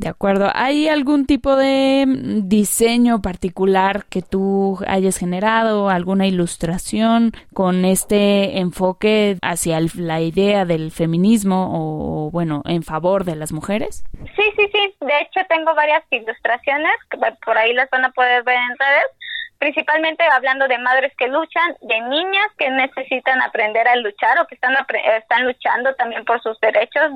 De 0.00 0.08
acuerdo. 0.08 0.50
¿Hay 0.54 0.88
algún 0.88 1.26
tipo 1.26 1.56
de 1.56 2.06
mm, 2.06 2.48
diseño 2.48 3.20
particular 3.20 4.06
que 4.06 4.22
tú 4.22 4.78
hayas 4.86 5.18
generado, 5.18 5.90
alguna 5.90 6.26
ilustración 6.26 7.32
con 7.52 7.84
este 7.84 8.60
enfoque 8.60 9.36
hacia 9.42 9.78
la 9.96 10.22
idea 10.22 10.64
del 10.64 10.90
feminismo 10.90 11.68
o, 11.70 12.30
bueno, 12.30 12.62
en 12.64 12.82
favor 12.82 13.24
de 13.24 13.36
las 13.36 13.52
mujeres? 13.52 14.02
Sí, 14.36 14.44
sí, 14.56 14.70
sí. 14.72 14.94
De 15.02 15.20
hecho, 15.20 15.46
tengo 15.50 15.74
varias 15.74 16.02
ilustraciones 16.10 16.92
que 17.10 17.18
por 17.44 17.58
ahí 17.58 17.74
las 17.74 17.90
van 17.90 18.06
a 18.06 18.10
poder 18.12 18.42
ver 18.42 18.56
en 18.56 18.78
redes 18.78 19.10
principalmente 19.58 20.24
hablando 20.24 20.66
de 20.66 20.78
madres 20.78 21.12
que 21.18 21.28
luchan, 21.28 21.76
de 21.82 22.00
niñas 22.00 22.46
que 22.56 22.70
necesitan 22.70 23.42
aprender 23.42 23.86
a 23.86 23.96
luchar 23.96 24.38
o 24.38 24.46
que 24.46 24.54
están, 24.54 24.74
están 25.18 25.44
luchando 25.44 25.94
también 25.96 26.24
por 26.24 26.42
sus 26.42 26.58
derechos, 26.60 27.12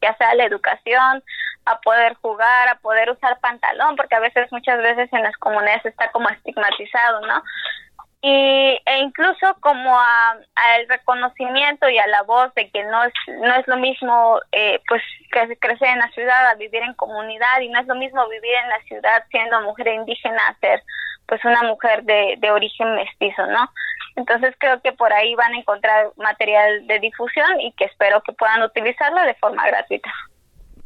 ya 0.00 0.16
sea 0.16 0.32
la 0.36 0.44
educación, 0.44 1.24
a 1.70 1.80
poder 1.80 2.14
jugar, 2.14 2.68
a 2.68 2.76
poder 2.76 3.10
usar 3.10 3.38
pantalón, 3.40 3.96
porque 3.96 4.14
a 4.14 4.20
veces, 4.20 4.50
muchas 4.52 4.78
veces 4.78 5.12
en 5.12 5.22
las 5.22 5.36
comunidades 5.36 5.84
está 5.86 6.10
como 6.10 6.28
estigmatizado, 6.28 7.26
¿no? 7.26 7.42
y 8.20 8.80
e 8.84 8.98
incluso 8.98 9.54
como 9.60 9.96
al 9.96 10.88
reconocimiento 10.88 11.88
y 11.88 11.98
a 11.98 12.06
la 12.08 12.22
voz 12.22 12.52
de 12.54 12.68
que 12.70 12.82
no 12.84 13.04
es 13.04 13.12
no 13.28 13.54
es 13.54 13.68
lo 13.68 13.76
mismo 13.76 14.40
eh, 14.50 14.80
pues 14.88 15.02
que 15.30 15.56
crecer 15.58 15.88
en 15.88 16.00
la 16.00 16.10
ciudad 16.10 16.48
a 16.48 16.54
vivir 16.56 16.82
en 16.82 16.94
comunidad 16.94 17.60
y 17.60 17.68
no 17.68 17.78
es 17.78 17.86
lo 17.86 17.94
mismo 17.94 18.28
vivir 18.28 18.54
en 18.54 18.70
la 18.70 18.80
ciudad 18.82 19.24
siendo 19.30 19.60
mujer 19.60 19.88
indígena 19.88 20.48
a 20.48 20.58
ser 20.58 20.82
pues 21.26 21.44
una 21.44 21.62
mujer 21.62 22.02
de, 22.02 22.34
de 22.38 22.50
origen 22.50 22.92
mestizo 22.96 23.46
no 23.46 23.70
entonces 24.16 24.52
creo 24.58 24.80
que 24.80 24.92
por 24.92 25.12
ahí 25.12 25.36
van 25.36 25.54
a 25.54 25.58
encontrar 25.58 26.10
material 26.16 26.88
de 26.88 26.98
difusión 26.98 27.60
y 27.60 27.70
que 27.72 27.84
espero 27.84 28.20
que 28.22 28.32
puedan 28.32 28.62
utilizarlo 28.62 29.22
de 29.22 29.34
forma 29.34 29.64
gratuita 29.64 30.12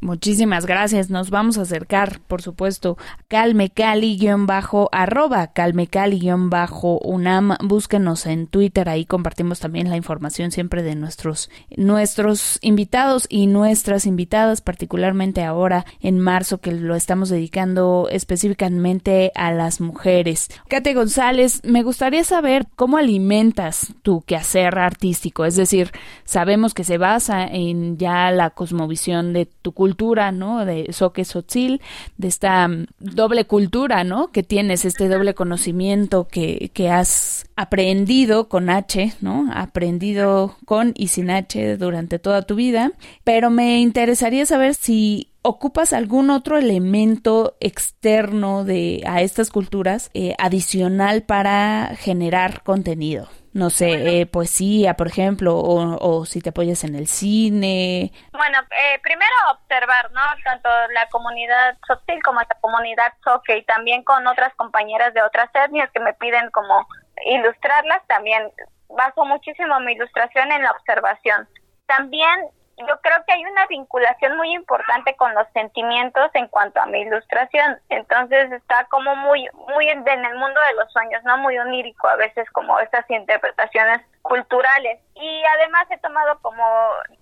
Muchísimas 0.02 0.66
gracias. 0.66 1.10
Nos 1.10 1.30
vamos 1.30 1.58
a 1.58 1.62
acercar, 1.62 2.18
por 2.26 2.42
supuesto, 2.42 2.98
calmecali-bajo, 3.28 4.88
arroba 4.90 5.52
calmecali-bajo 5.52 6.98
unam. 6.98 7.56
Búsquenos 7.62 8.26
en 8.26 8.48
Twitter, 8.48 8.88
ahí 8.88 9.04
compartimos 9.04 9.60
también 9.60 9.88
la 9.88 9.96
información 9.96 10.50
siempre 10.50 10.82
de 10.82 10.96
nuestros, 10.96 11.50
nuestros 11.76 12.58
invitados 12.62 13.28
y 13.28 13.46
nuestras 13.46 14.04
invitadas, 14.04 14.60
particularmente 14.60 15.44
ahora 15.44 15.86
en 16.00 16.18
marzo 16.18 16.58
que 16.58 16.72
lo 16.72 16.96
estamos 16.96 17.28
dedicando 17.28 18.08
específicamente 18.10 19.30
a 19.36 19.52
las 19.52 19.80
mujeres. 19.80 20.48
Kate 20.66 20.94
González, 20.94 21.60
me 21.62 21.84
gustaría 21.84 22.24
saber 22.24 22.66
cómo 22.74 22.96
alimentas 22.96 23.94
tu 24.02 24.22
quehacer 24.22 24.80
artístico, 24.80 25.44
es 25.44 25.54
decir, 25.54 25.92
sabemos 26.24 26.74
que 26.74 26.82
se 26.82 26.98
basa 26.98 27.46
en 27.46 27.98
ya 27.98 28.32
la 28.32 28.50
cosmovisión 28.50 29.32
de 29.32 29.46
tu 29.46 29.70
cultura 29.70 29.91
cultura, 29.92 30.32
¿no? 30.32 30.64
De 30.64 30.90
Soque 30.90 31.26
Sotzil, 31.26 31.82
de 32.16 32.28
esta 32.28 32.66
mm, 32.66 32.86
doble 32.98 33.44
cultura, 33.44 34.04
¿no? 34.04 34.32
Que 34.32 34.42
tienes, 34.42 34.86
este 34.86 35.08
doble 35.08 35.34
conocimiento 35.34 36.28
que, 36.28 36.70
que 36.72 36.88
has 36.88 37.44
aprendido 37.56 38.48
con 38.48 38.70
H, 38.70 39.12
¿no? 39.20 39.50
Aprendido 39.52 40.56
con 40.64 40.94
y 40.96 41.08
sin 41.08 41.30
H 41.30 41.76
durante 41.76 42.18
toda 42.18 42.40
tu 42.40 42.54
vida. 42.54 42.92
Pero 43.22 43.50
me 43.50 43.80
interesaría 43.80 44.46
saber 44.46 44.74
si 44.74 45.28
ocupas 45.42 45.92
algún 45.92 46.30
otro 46.30 46.56
elemento 46.56 47.56
externo 47.60 48.64
de 48.64 49.02
a 49.06 49.20
estas 49.20 49.50
culturas 49.50 50.10
eh, 50.14 50.34
adicional 50.38 51.22
para 51.22 51.96
generar 51.96 52.62
contenido 52.62 53.28
no 53.52 53.68
sé, 53.68 54.20
eh, 54.20 54.26
poesía, 54.26 54.94
por 54.94 55.08
ejemplo, 55.08 55.56
o, 55.56 55.98
o, 56.00 56.24
si 56.24 56.40
te 56.40 56.50
apoyas 56.50 56.84
en 56.84 56.94
el 56.94 57.06
cine. 57.06 58.10
Bueno, 58.32 58.58
eh, 58.70 58.98
primero 59.02 59.30
observar, 59.50 60.10
¿no? 60.12 60.22
Tanto 60.42 60.68
la 60.94 61.06
comunidad 61.10 61.76
social 61.86 62.18
como 62.24 62.40
la 62.40 62.56
comunidad 62.60 63.12
soque 63.22 63.58
y 63.58 63.64
también 63.64 64.04
con 64.04 64.26
otras 64.26 64.54
compañeras 64.54 65.12
de 65.12 65.22
otras 65.22 65.50
etnias 65.54 65.90
que 65.92 66.00
me 66.00 66.14
piden 66.14 66.50
como 66.50 66.86
ilustrarlas, 67.26 68.00
también 68.06 68.50
baso 68.88 69.24
muchísimo 69.26 69.78
mi 69.80 69.92
ilustración 69.92 70.50
en 70.50 70.62
la 70.62 70.70
observación. 70.70 71.46
También 71.86 72.48
yo 72.86 73.00
creo 73.00 73.24
que 73.26 73.32
hay 73.32 73.44
una 73.44 73.66
vinculación 73.66 74.36
muy 74.36 74.52
importante 74.54 75.14
con 75.16 75.34
los 75.34 75.46
sentimientos 75.52 76.30
en 76.34 76.48
cuanto 76.48 76.80
a 76.80 76.86
mi 76.86 77.00
ilustración. 77.00 77.78
Entonces 77.88 78.52
está 78.52 78.84
como 78.90 79.14
muy, 79.16 79.48
muy 79.74 79.88
en 79.88 80.06
el 80.06 80.34
mundo 80.36 80.60
de 80.68 80.74
los 80.74 80.92
sueños, 80.92 81.22
¿no? 81.24 81.38
Muy 81.38 81.58
onírico 81.58 82.08
a 82.08 82.16
veces 82.16 82.48
como 82.50 82.78
estas 82.80 83.08
interpretaciones 83.10 84.00
culturales. 84.22 85.00
Y 85.14 85.42
además 85.56 85.86
he 85.90 85.98
tomado 85.98 86.38
como 86.40 86.64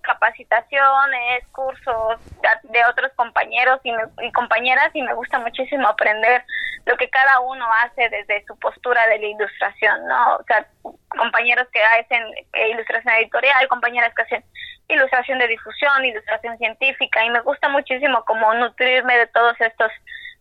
capacitaciones, 0.02 1.46
cursos 1.52 2.18
de 2.64 2.84
otros 2.90 3.12
compañeros 3.16 3.80
y, 3.84 3.92
y 4.22 4.32
compañeras 4.32 4.90
y 4.94 5.02
me 5.02 5.14
gusta 5.14 5.38
muchísimo 5.38 5.88
aprender 5.88 6.44
lo 6.86 6.96
que 6.96 7.10
cada 7.10 7.40
uno 7.40 7.66
hace 7.84 8.08
desde 8.08 8.44
su 8.46 8.58
postura 8.58 9.06
de 9.06 9.18
la 9.18 9.26
ilustración, 9.26 10.06
¿no? 10.06 10.36
O 10.36 10.44
sea, 10.44 10.66
compañeros 11.08 11.68
que 11.72 11.82
hacen 11.82 12.22
ilustración 12.70 13.14
editorial, 13.14 13.68
compañeras 13.68 14.14
que 14.14 14.22
hacen 14.22 14.44
ilustración 14.90 15.38
de 15.38 15.48
difusión, 15.48 16.04
ilustración 16.04 16.58
científica 16.58 17.24
y 17.24 17.30
me 17.30 17.40
gusta 17.40 17.68
muchísimo 17.68 18.24
como 18.24 18.52
nutrirme 18.54 19.16
de 19.18 19.26
todos 19.28 19.60
estos 19.60 19.90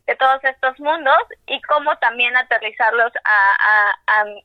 de 0.08 0.16
todos 0.16 0.44
estos 0.44 0.80
mundos 0.80 1.20
y 1.46 1.62
cómo 1.62 1.96
también 1.98 2.36
aterrizarlos 2.36 3.12
a, 3.24 3.94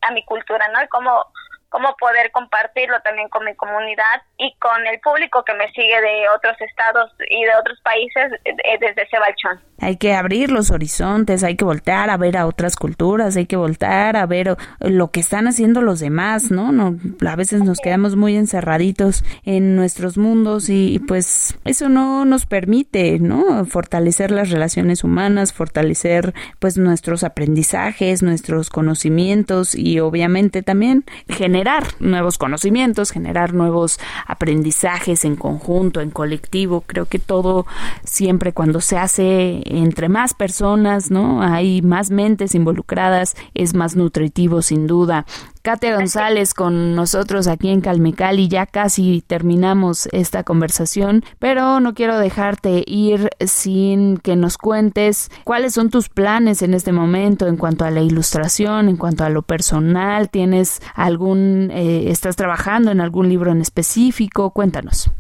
a, 0.03 0.11
mi 0.11 0.23
cultura, 0.27 0.69
¿no? 0.69 0.83
Y 0.83 0.88
cómo 0.88 1.25
cómo 1.71 1.97
poder 1.97 2.31
compartirlo 2.31 3.01
también 3.01 3.29
con 3.31 3.45
mi 3.45 3.57
comunidad 3.57 4.23
y 4.37 4.55
con 4.59 4.87
el 4.87 5.01
público 5.01 5.43
que 5.43 5.55
me 5.55 5.69
sigue 5.73 6.01
de 6.01 6.29
otros 6.29 6.61
estados 6.61 7.11
y 7.29 7.45
de 7.45 7.57
otros 7.57 7.81
países 7.81 8.33
eh, 8.45 8.79
desde 8.79 9.09
Cebalchón. 9.11 9.61
Hay 9.78 9.96
que 9.96 10.14
abrir 10.14 10.50
los 10.50 10.70
horizontes, 10.70 11.42
hay 11.42 11.56
que 11.56 11.64
voltear 11.64 12.10
a 12.10 12.16
ver 12.16 12.37
a 12.37 12.46
otras 12.46 12.76
culturas, 12.76 13.37
hay 13.37 13.46
que 13.46 13.56
voltear 13.56 14.16
a 14.16 14.26
ver 14.26 14.56
lo 14.80 15.10
que 15.10 15.20
están 15.20 15.48
haciendo 15.48 15.82
los 15.82 16.00
demás, 16.00 16.50
¿no? 16.50 16.72
no 16.72 16.96
a 17.26 17.37
veces 17.37 17.62
nos 17.62 17.78
quedamos 17.80 18.16
muy 18.16 18.37
encerraditos 18.37 19.24
en 19.44 19.76
nuestros 19.76 20.16
mundos 20.16 20.68
y, 20.68 21.00
pues 21.06 21.58
eso 21.64 21.88
no 21.88 22.24
nos 22.24 22.46
permite, 22.46 23.18
¿no? 23.18 23.64
Fortalecer 23.66 24.30
las 24.30 24.50
relaciones 24.50 25.04
humanas, 25.04 25.52
fortalecer 25.52 26.34
pues 26.58 26.78
nuestros 26.78 27.24
aprendizajes, 27.24 28.22
nuestros 28.22 28.70
conocimientos 28.70 29.74
y 29.74 30.00
obviamente 30.00 30.62
también 30.62 31.04
generar 31.28 31.84
nuevos 32.00 32.38
conocimientos, 32.38 33.10
generar 33.10 33.54
nuevos 33.54 33.98
aprendizajes 34.26 35.24
en 35.24 35.37
conjunto, 35.37 36.00
en 36.00 36.10
colectivo. 36.10 36.82
Creo 36.87 37.06
que 37.06 37.18
todo 37.18 37.66
siempre 38.04 38.52
cuando 38.52 38.80
se 38.80 38.96
hace 38.96 39.62
entre 39.64 40.09
más 40.09 40.35
personas, 40.35 41.11
¿no? 41.11 41.42
Hay 41.42 41.83
más 41.83 42.11
mentes 42.11 42.55
involucradas, 42.55 43.37
es 43.55 43.74
más 43.74 43.96
nutritivo 43.96 44.62
sin 44.62 44.87
duda. 44.87 45.27
Katia 45.62 45.96
González 45.96 46.53
con 46.53 46.94
nosotros 46.94 47.46
aquí 47.46 47.70
en 47.70 47.81
Calmecali. 47.81 48.48
Ya 48.48 48.66
casi 48.66 49.24
terminamos 49.27 50.09
esta 50.12 50.44
conversación, 50.44 51.24
pero 51.38 51.81
no 51.81 51.94
quiero 51.94 52.18
dejarte 52.18 52.85
ir 52.87 53.31
sin 53.46 54.18
que 54.18 54.37
nos 54.37 54.59
cuentes 54.59 55.31
cuáles 55.44 55.72
son 55.72 55.88
tus 55.88 56.11
planes 56.11 56.61
en 56.61 56.74
este 56.74 56.92
momento 56.92 57.46
en 57.46 57.57
cuanto 57.57 57.87
a 57.87 57.90
la 57.90 58.03
ilustración, 58.03 58.90
en 58.90 58.98
cuanto 58.98 59.24
a 59.24 59.31
lo 59.31 59.40
personal. 59.40 60.29
¿Tienes 60.29 60.83
algún, 60.94 61.70
eh, 61.72 62.11
estás 62.11 62.37
trabajando 62.37 62.90
en 62.90 63.00
algún 63.00 63.31
libro 63.31 63.50
en 63.50 63.62
específico? 63.62 64.50
Cuéntanos. 64.50 65.11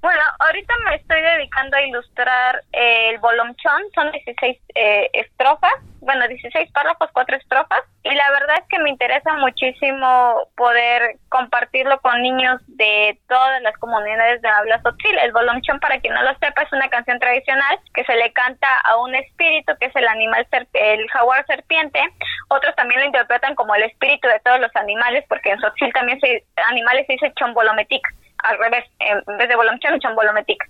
Bueno, 0.00 0.22
ahorita 0.38 0.72
me 0.86 0.94
estoy 0.96 1.20
dedicando 1.20 1.76
a 1.76 1.82
ilustrar 1.82 2.62
el 2.72 3.18
bolomchón, 3.18 3.82
son 3.94 4.10
16 4.10 4.56
eh, 4.74 5.10
estrofas, 5.12 5.74
bueno, 6.00 6.26
16 6.26 6.72
párrafos, 6.72 7.10
cuatro 7.12 7.36
estrofas, 7.36 7.82
y 8.02 8.14
la 8.14 8.30
verdad 8.30 8.56
es 8.60 8.68
que 8.70 8.78
me 8.78 8.88
interesa 8.88 9.34
muchísimo 9.34 10.48
poder 10.56 11.16
compartirlo 11.28 12.00
con 12.00 12.22
niños 12.22 12.62
de 12.66 13.18
todas 13.28 13.60
las 13.60 13.76
comunidades 13.76 14.40
de 14.40 14.48
habla 14.48 14.80
sotil. 14.80 15.18
El 15.18 15.32
bolomchón, 15.32 15.78
para 15.80 16.00
quien 16.00 16.14
no 16.14 16.22
lo 16.22 16.32
sepa, 16.38 16.62
es 16.62 16.72
una 16.72 16.88
canción 16.88 17.18
tradicional 17.18 17.78
que 17.92 18.04
se 18.04 18.16
le 18.16 18.32
canta 18.32 18.68
a 18.84 18.96
un 18.96 19.14
espíritu 19.14 19.74
que 19.78 19.86
es 19.86 19.96
el 19.96 20.08
animal, 20.08 20.46
el 20.72 21.08
jaguar 21.10 21.44
serpiente. 21.44 22.00
Otros 22.48 22.74
también 22.74 23.00
lo 23.00 23.06
interpretan 23.06 23.54
como 23.54 23.74
el 23.74 23.82
espíritu 23.82 24.28
de 24.28 24.40
todos 24.40 24.60
los 24.60 24.74
animales, 24.76 25.26
porque 25.28 25.50
en 25.50 25.60
sotil 25.60 25.92
también 25.92 26.18
se, 26.20 26.42
animales 26.70 27.04
se 27.06 27.12
dice 27.12 27.34
chombolometic 27.38 28.02
al 28.44 28.58
revés, 28.58 28.84
en 28.98 29.22
vez 29.38 29.48
de 29.48 29.56
bolomchón, 29.56 30.00
chambolometic. 30.00 30.64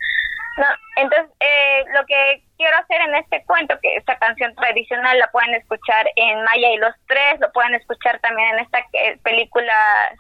No, 0.56 0.66
entonces, 0.96 1.30
eh, 1.40 1.85
lo 1.94 2.04
que 2.06 2.42
quiero 2.56 2.76
hacer 2.76 3.00
en 3.00 3.14
este 3.14 3.44
cuento, 3.44 3.78
que 3.80 3.96
esta 3.96 4.18
canción 4.18 4.54
tradicional 4.54 5.18
la 5.18 5.30
pueden 5.30 5.54
escuchar 5.54 6.06
en 6.16 6.42
Maya 6.44 6.70
y 6.72 6.76
los 6.76 6.94
Tres, 7.06 7.40
lo 7.40 7.50
pueden 7.52 7.74
escuchar 7.74 8.18
también 8.20 8.54
en 8.54 8.59
esta 8.61 8.80
eh, 8.92 9.18
película 9.22 10.12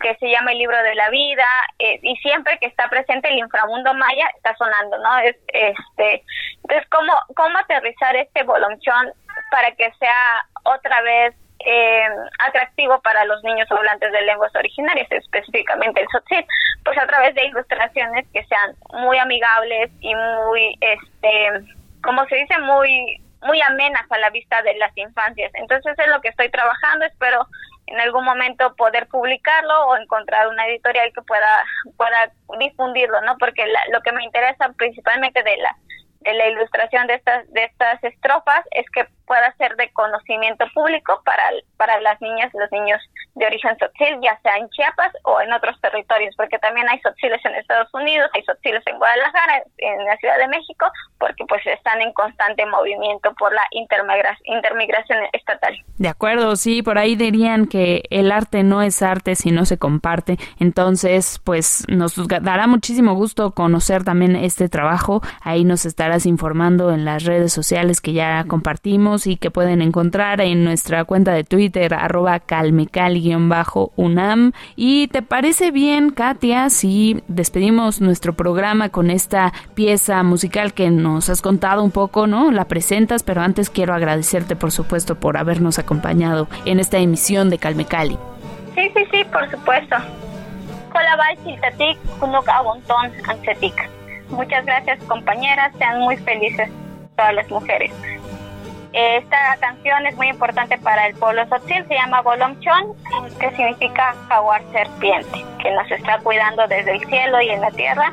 que 0.00 0.14
se 0.16 0.30
llama 0.30 0.52
El 0.52 0.58
libro 0.58 0.82
de 0.82 0.94
la 0.94 1.08
vida, 1.10 1.46
eh, 1.78 2.00
y 2.02 2.16
siempre 2.16 2.58
que 2.58 2.66
está 2.66 2.88
presente 2.88 3.28
el 3.28 3.38
inframundo 3.38 3.94
maya 3.94 4.28
está 4.36 4.54
sonando, 4.56 4.98
¿no? 4.98 5.18
Es, 5.18 5.36
este, 5.48 6.24
entonces, 6.62 6.88
¿cómo, 6.90 7.12
¿cómo 7.36 7.58
aterrizar 7.58 8.16
este 8.16 8.42
bolomchón 8.42 9.12
para 9.50 9.72
que 9.72 9.90
sea 9.98 10.44
otra 10.64 11.00
vez 11.02 11.34
eh, 11.64 12.08
atractivo 12.46 13.00
para 13.00 13.24
los 13.24 13.42
niños 13.44 13.70
hablantes 13.70 14.10
de 14.12 14.22
lenguas 14.22 14.54
originarias, 14.54 15.10
específicamente 15.10 16.00
el 16.00 16.08
Sotzit, 16.08 16.46
pues 16.84 16.96
a 16.98 17.06
través 17.06 17.34
de 17.34 17.46
ilustraciones 17.46 18.26
que 18.32 18.44
sean 18.44 18.74
muy 19.02 19.18
amigables 19.18 19.90
y 20.00 20.14
muy, 20.14 20.76
este, 20.80 21.74
como 22.02 22.26
se 22.26 22.36
dice, 22.36 22.58
muy 22.58 23.20
muy 23.42 23.60
amenas 23.62 24.04
a 24.10 24.18
la 24.18 24.30
vista 24.30 24.62
de 24.62 24.74
las 24.74 24.94
infancias. 24.96 25.50
Entonces 25.54 25.98
es 25.98 26.08
lo 26.08 26.20
que 26.20 26.28
estoy 26.28 26.50
trabajando, 26.50 27.06
espero 27.06 27.46
en 27.86 27.98
algún 27.98 28.24
momento 28.24 28.74
poder 28.76 29.08
publicarlo 29.08 29.86
o 29.86 29.96
encontrar 29.96 30.48
una 30.48 30.66
editorial 30.66 31.10
que 31.14 31.22
pueda 31.22 31.64
pueda 31.96 32.30
difundirlo, 32.58 33.20
¿no? 33.22 33.36
Porque 33.38 33.64
lo 33.92 34.00
que 34.02 34.12
me 34.12 34.24
interesa 34.24 34.72
principalmente 34.76 35.42
de 35.42 35.56
la 35.56 35.74
la 36.22 36.48
ilustración 36.48 37.06
de 37.06 37.14
estas 37.14 37.50
de 37.52 37.64
estas 37.64 38.02
estrofas 38.04 38.64
es 38.72 38.84
que 38.90 39.06
pueda 39.26 39.54
ser 39.56 39.76
de 39.76 39.90
conocimiento 39.92 40.66
público 40.74 41.22
para, 41.24 41.50
para 41.76 42.00
las 42.00 42.20
niñas 42.20 42.52
y 42.54 42.58
los 42.58 42.70
niños 42.72 43.00
de 43.34 43.46
origen 43.46 43.76
sotzil, 43.78 44.18
ya 44.22 44.38
sea 44.42 44.56
en 44.56 44.68
Chiapas 44.70 45.12
o 45.24 45.40
en 45.40 45.52
otros 45.52 45.80
territorios, 45.80 46.34
porque 46.36 46.58
también 46.58 46.88
hay 46.88 47.00
sotziles 47.00 47.44
en 47.44 47.54
Estados 47.54 47.88
Unidos, 47.94 48.30
hay 48.34 48.42
sotziles 48.42 48.82
en 48.86 48.98
Guadalajara, 48.98 49.62
en 49.78 50.04
la 50.04 50.16
Ciudad 50.16 50.38
de 50.38 50.48
México, 50.48 50.86
porque 51.18 51.44
pues 51.48 51.64
están 51.66 52.00
en 52.00 52.12
constante 52.12 52.66
movimiento 52.66 53.32
por 53.38 53.52
la 53.52 53.62
intermigración 53.72 55.18
estatal. 55.32 55.74
De 55.98 56.08
acuerdo, 56.08 56.56
sí, 56.56 56.82
por 56.82 56.98
ahí 56.98 57.16
dirían 57.16 57.66
que 57.66 58.02
el 58.10 58.32
arte 58.32 58.62
no 58.62 58.82
es 58.82 59.02
arte 59.02 59.34
si 59.34 59.50
no 59.50 59.64
se 59.64 59.78
comparte, 59.78 60.38
entonces 60.58 61.40
pues 61.44 61.84
nos 61.88 62.14
dará 62.26 62.66
muchísimo 62.66 63.14
gusto 63.14 63.52
conocer 63.52 64.04
también 64.04 64.36
este 64.36 64.68
trabajo, 64.68 65.22
ahí 65.42 65.64
nos 65.64 65.84
estarás 65.84 66.26
informando 66.26 66.92
en 66.92 67.04
las 67.04 67.24
redes 67.24 67.52
sociales 67.52 68.00
que 68.00 68.12
ya 68.12 68.44
compartimos 68.48 69.26
y 69.26 69.36
que 69.36 69.50
pueden 69.50 69.82
encontrar 69.82 70.40
en 70.40 70.64
nuestra 70.64 71.04
cuenta 71.04 71.32
de 71.32 71.44
Twitter, 71.44 71.94
arroba 71.94 72.40
calmecal-unam. 73.20 74.52
¿Y 74.76 75.08
te 75.08 75.22
parece 75.22 75.70
bien, 75.70 76.10
Katia, 76.10 76.70
si 76.70 77.22
despedimos 77.28 78.00
nuestro 78.00 78.32
programa 78.34 78.88
con 78.88 79.10
esta 79.10 79.52
pieza 79.74 80.22
musical 80.22 80.74
que 80.74 80.90
nos 80.90 81.28
has 81.28 81.42
contado 81.42 81.82
un 81.82 81.90
poco, 81.90 82.26
¿no? 82.26 82.50
La 82.50 82.66
presentas, 82.66 83.22
pero 83.22 83.42
antes 83.42 83.70
quiero 83.70 83.94
agradecerte, 83.94 84.56
por 84.56 84.72
supuesto, 84.72 85.14
por 85.14 85.36
habernos 85.36 85.78
acompañado 85.78 86.48
en 86.64 86.80
esta 86.80 86.98
emisión 86.98 87.50
de 87.50 87.58
Calmecali. 87.58 88.18
Sí, 88.74 88.90
sí, 88.94 89.04
sí, 89.10 89.24
por 89.32 89.50
supuesto. 89.50 89.96
Muchas 94.30 94.64
gracias 94.64 95.02
compañeras, 95.04 95.72
sean 95.76 96.00
muy 96.00 96.16
felices 96.18 96.70
todas 97.16 97.34
las 97.34 97.50
mujeres. 97.50 97.90
Esta 98.92 99.56
canción 99.60 100.04
es 100.06 100.16
muy 100.16 100.28
importante 100.28 100.76
para 100.78 101.06
el 101.06 101.14
pueblo 101.14 101.46
sotil, 101.48 101.86
se 101.86 101.94
llama 101.94 102.22
Bolomchon, 102.22 102.96
que 103.38 103.50
significa 103.50 104.14
jaguar 104.28 104.62
serpiente, 104.72 105.44
que 105.62 105.70
nos 105.70 105.90
está 105.92 106.18
cuidando 106.18 106.66
desde 106.66 106.92
el 106.92 107.06
cielo 107.06 107.40
y 107.40 107.50
en 107.50 107.60
la 107.60 107.70
tierra 107.70 108.12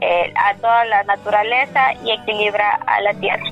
eh, 0.00 0.32
a 0.36 0.54
toda 0.54 0.84
la 0.86 1.04
naturaleza 1.04 1.92
y 2.02 2.12
equilibra 2.12 2.78
a 2.86 3.00
la 3.02 3.12
tierra. 3.14 3.44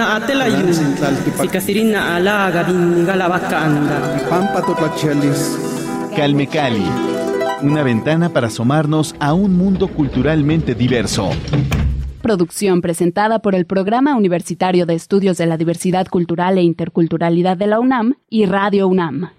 Nana 0.00 0.16
atela 0.16 0.48
yun. 0.48 0.72
Sikasirina 1.40 2.16
ala 2.16 2.50
gabin 2.50 3.04
galabacanda. 3.04 3.96
Pampa. 4.30 4.62
Calme 6.16 6.46
Cali. 6.46 6.86
Una 7.62 7.82
ventana 7.82 8.30
para 8.30 8.46
asomarnos 8.46 9.14
a 9.20 9.34
un 9.34 9.54
mundo 9.58 9.88
culturalmente 9.88 10.74
diverso. 10.74 11.30
Producción 12.22 12.80
presentada 12.80 13.40
por 13.40 13.54
el 13.54 13.66
Programa 13.66 14.16
Universitario 14.16 14.86
de 14.86 14.94
Estudios 14.94 15.36
de 15.36 15.44
la 15.44 15.58
Diversidad 15.58 16.06
Cultural 16.06 16.56
e 16.56 16.62
Interculturalidad 16.62 17.58
de 17.58 17.66
la 17.66 17.78
UNAM 17.78 18.14
y 18.30 18.46
Radio 18.46 18.88
UNAM. 18.88 19.28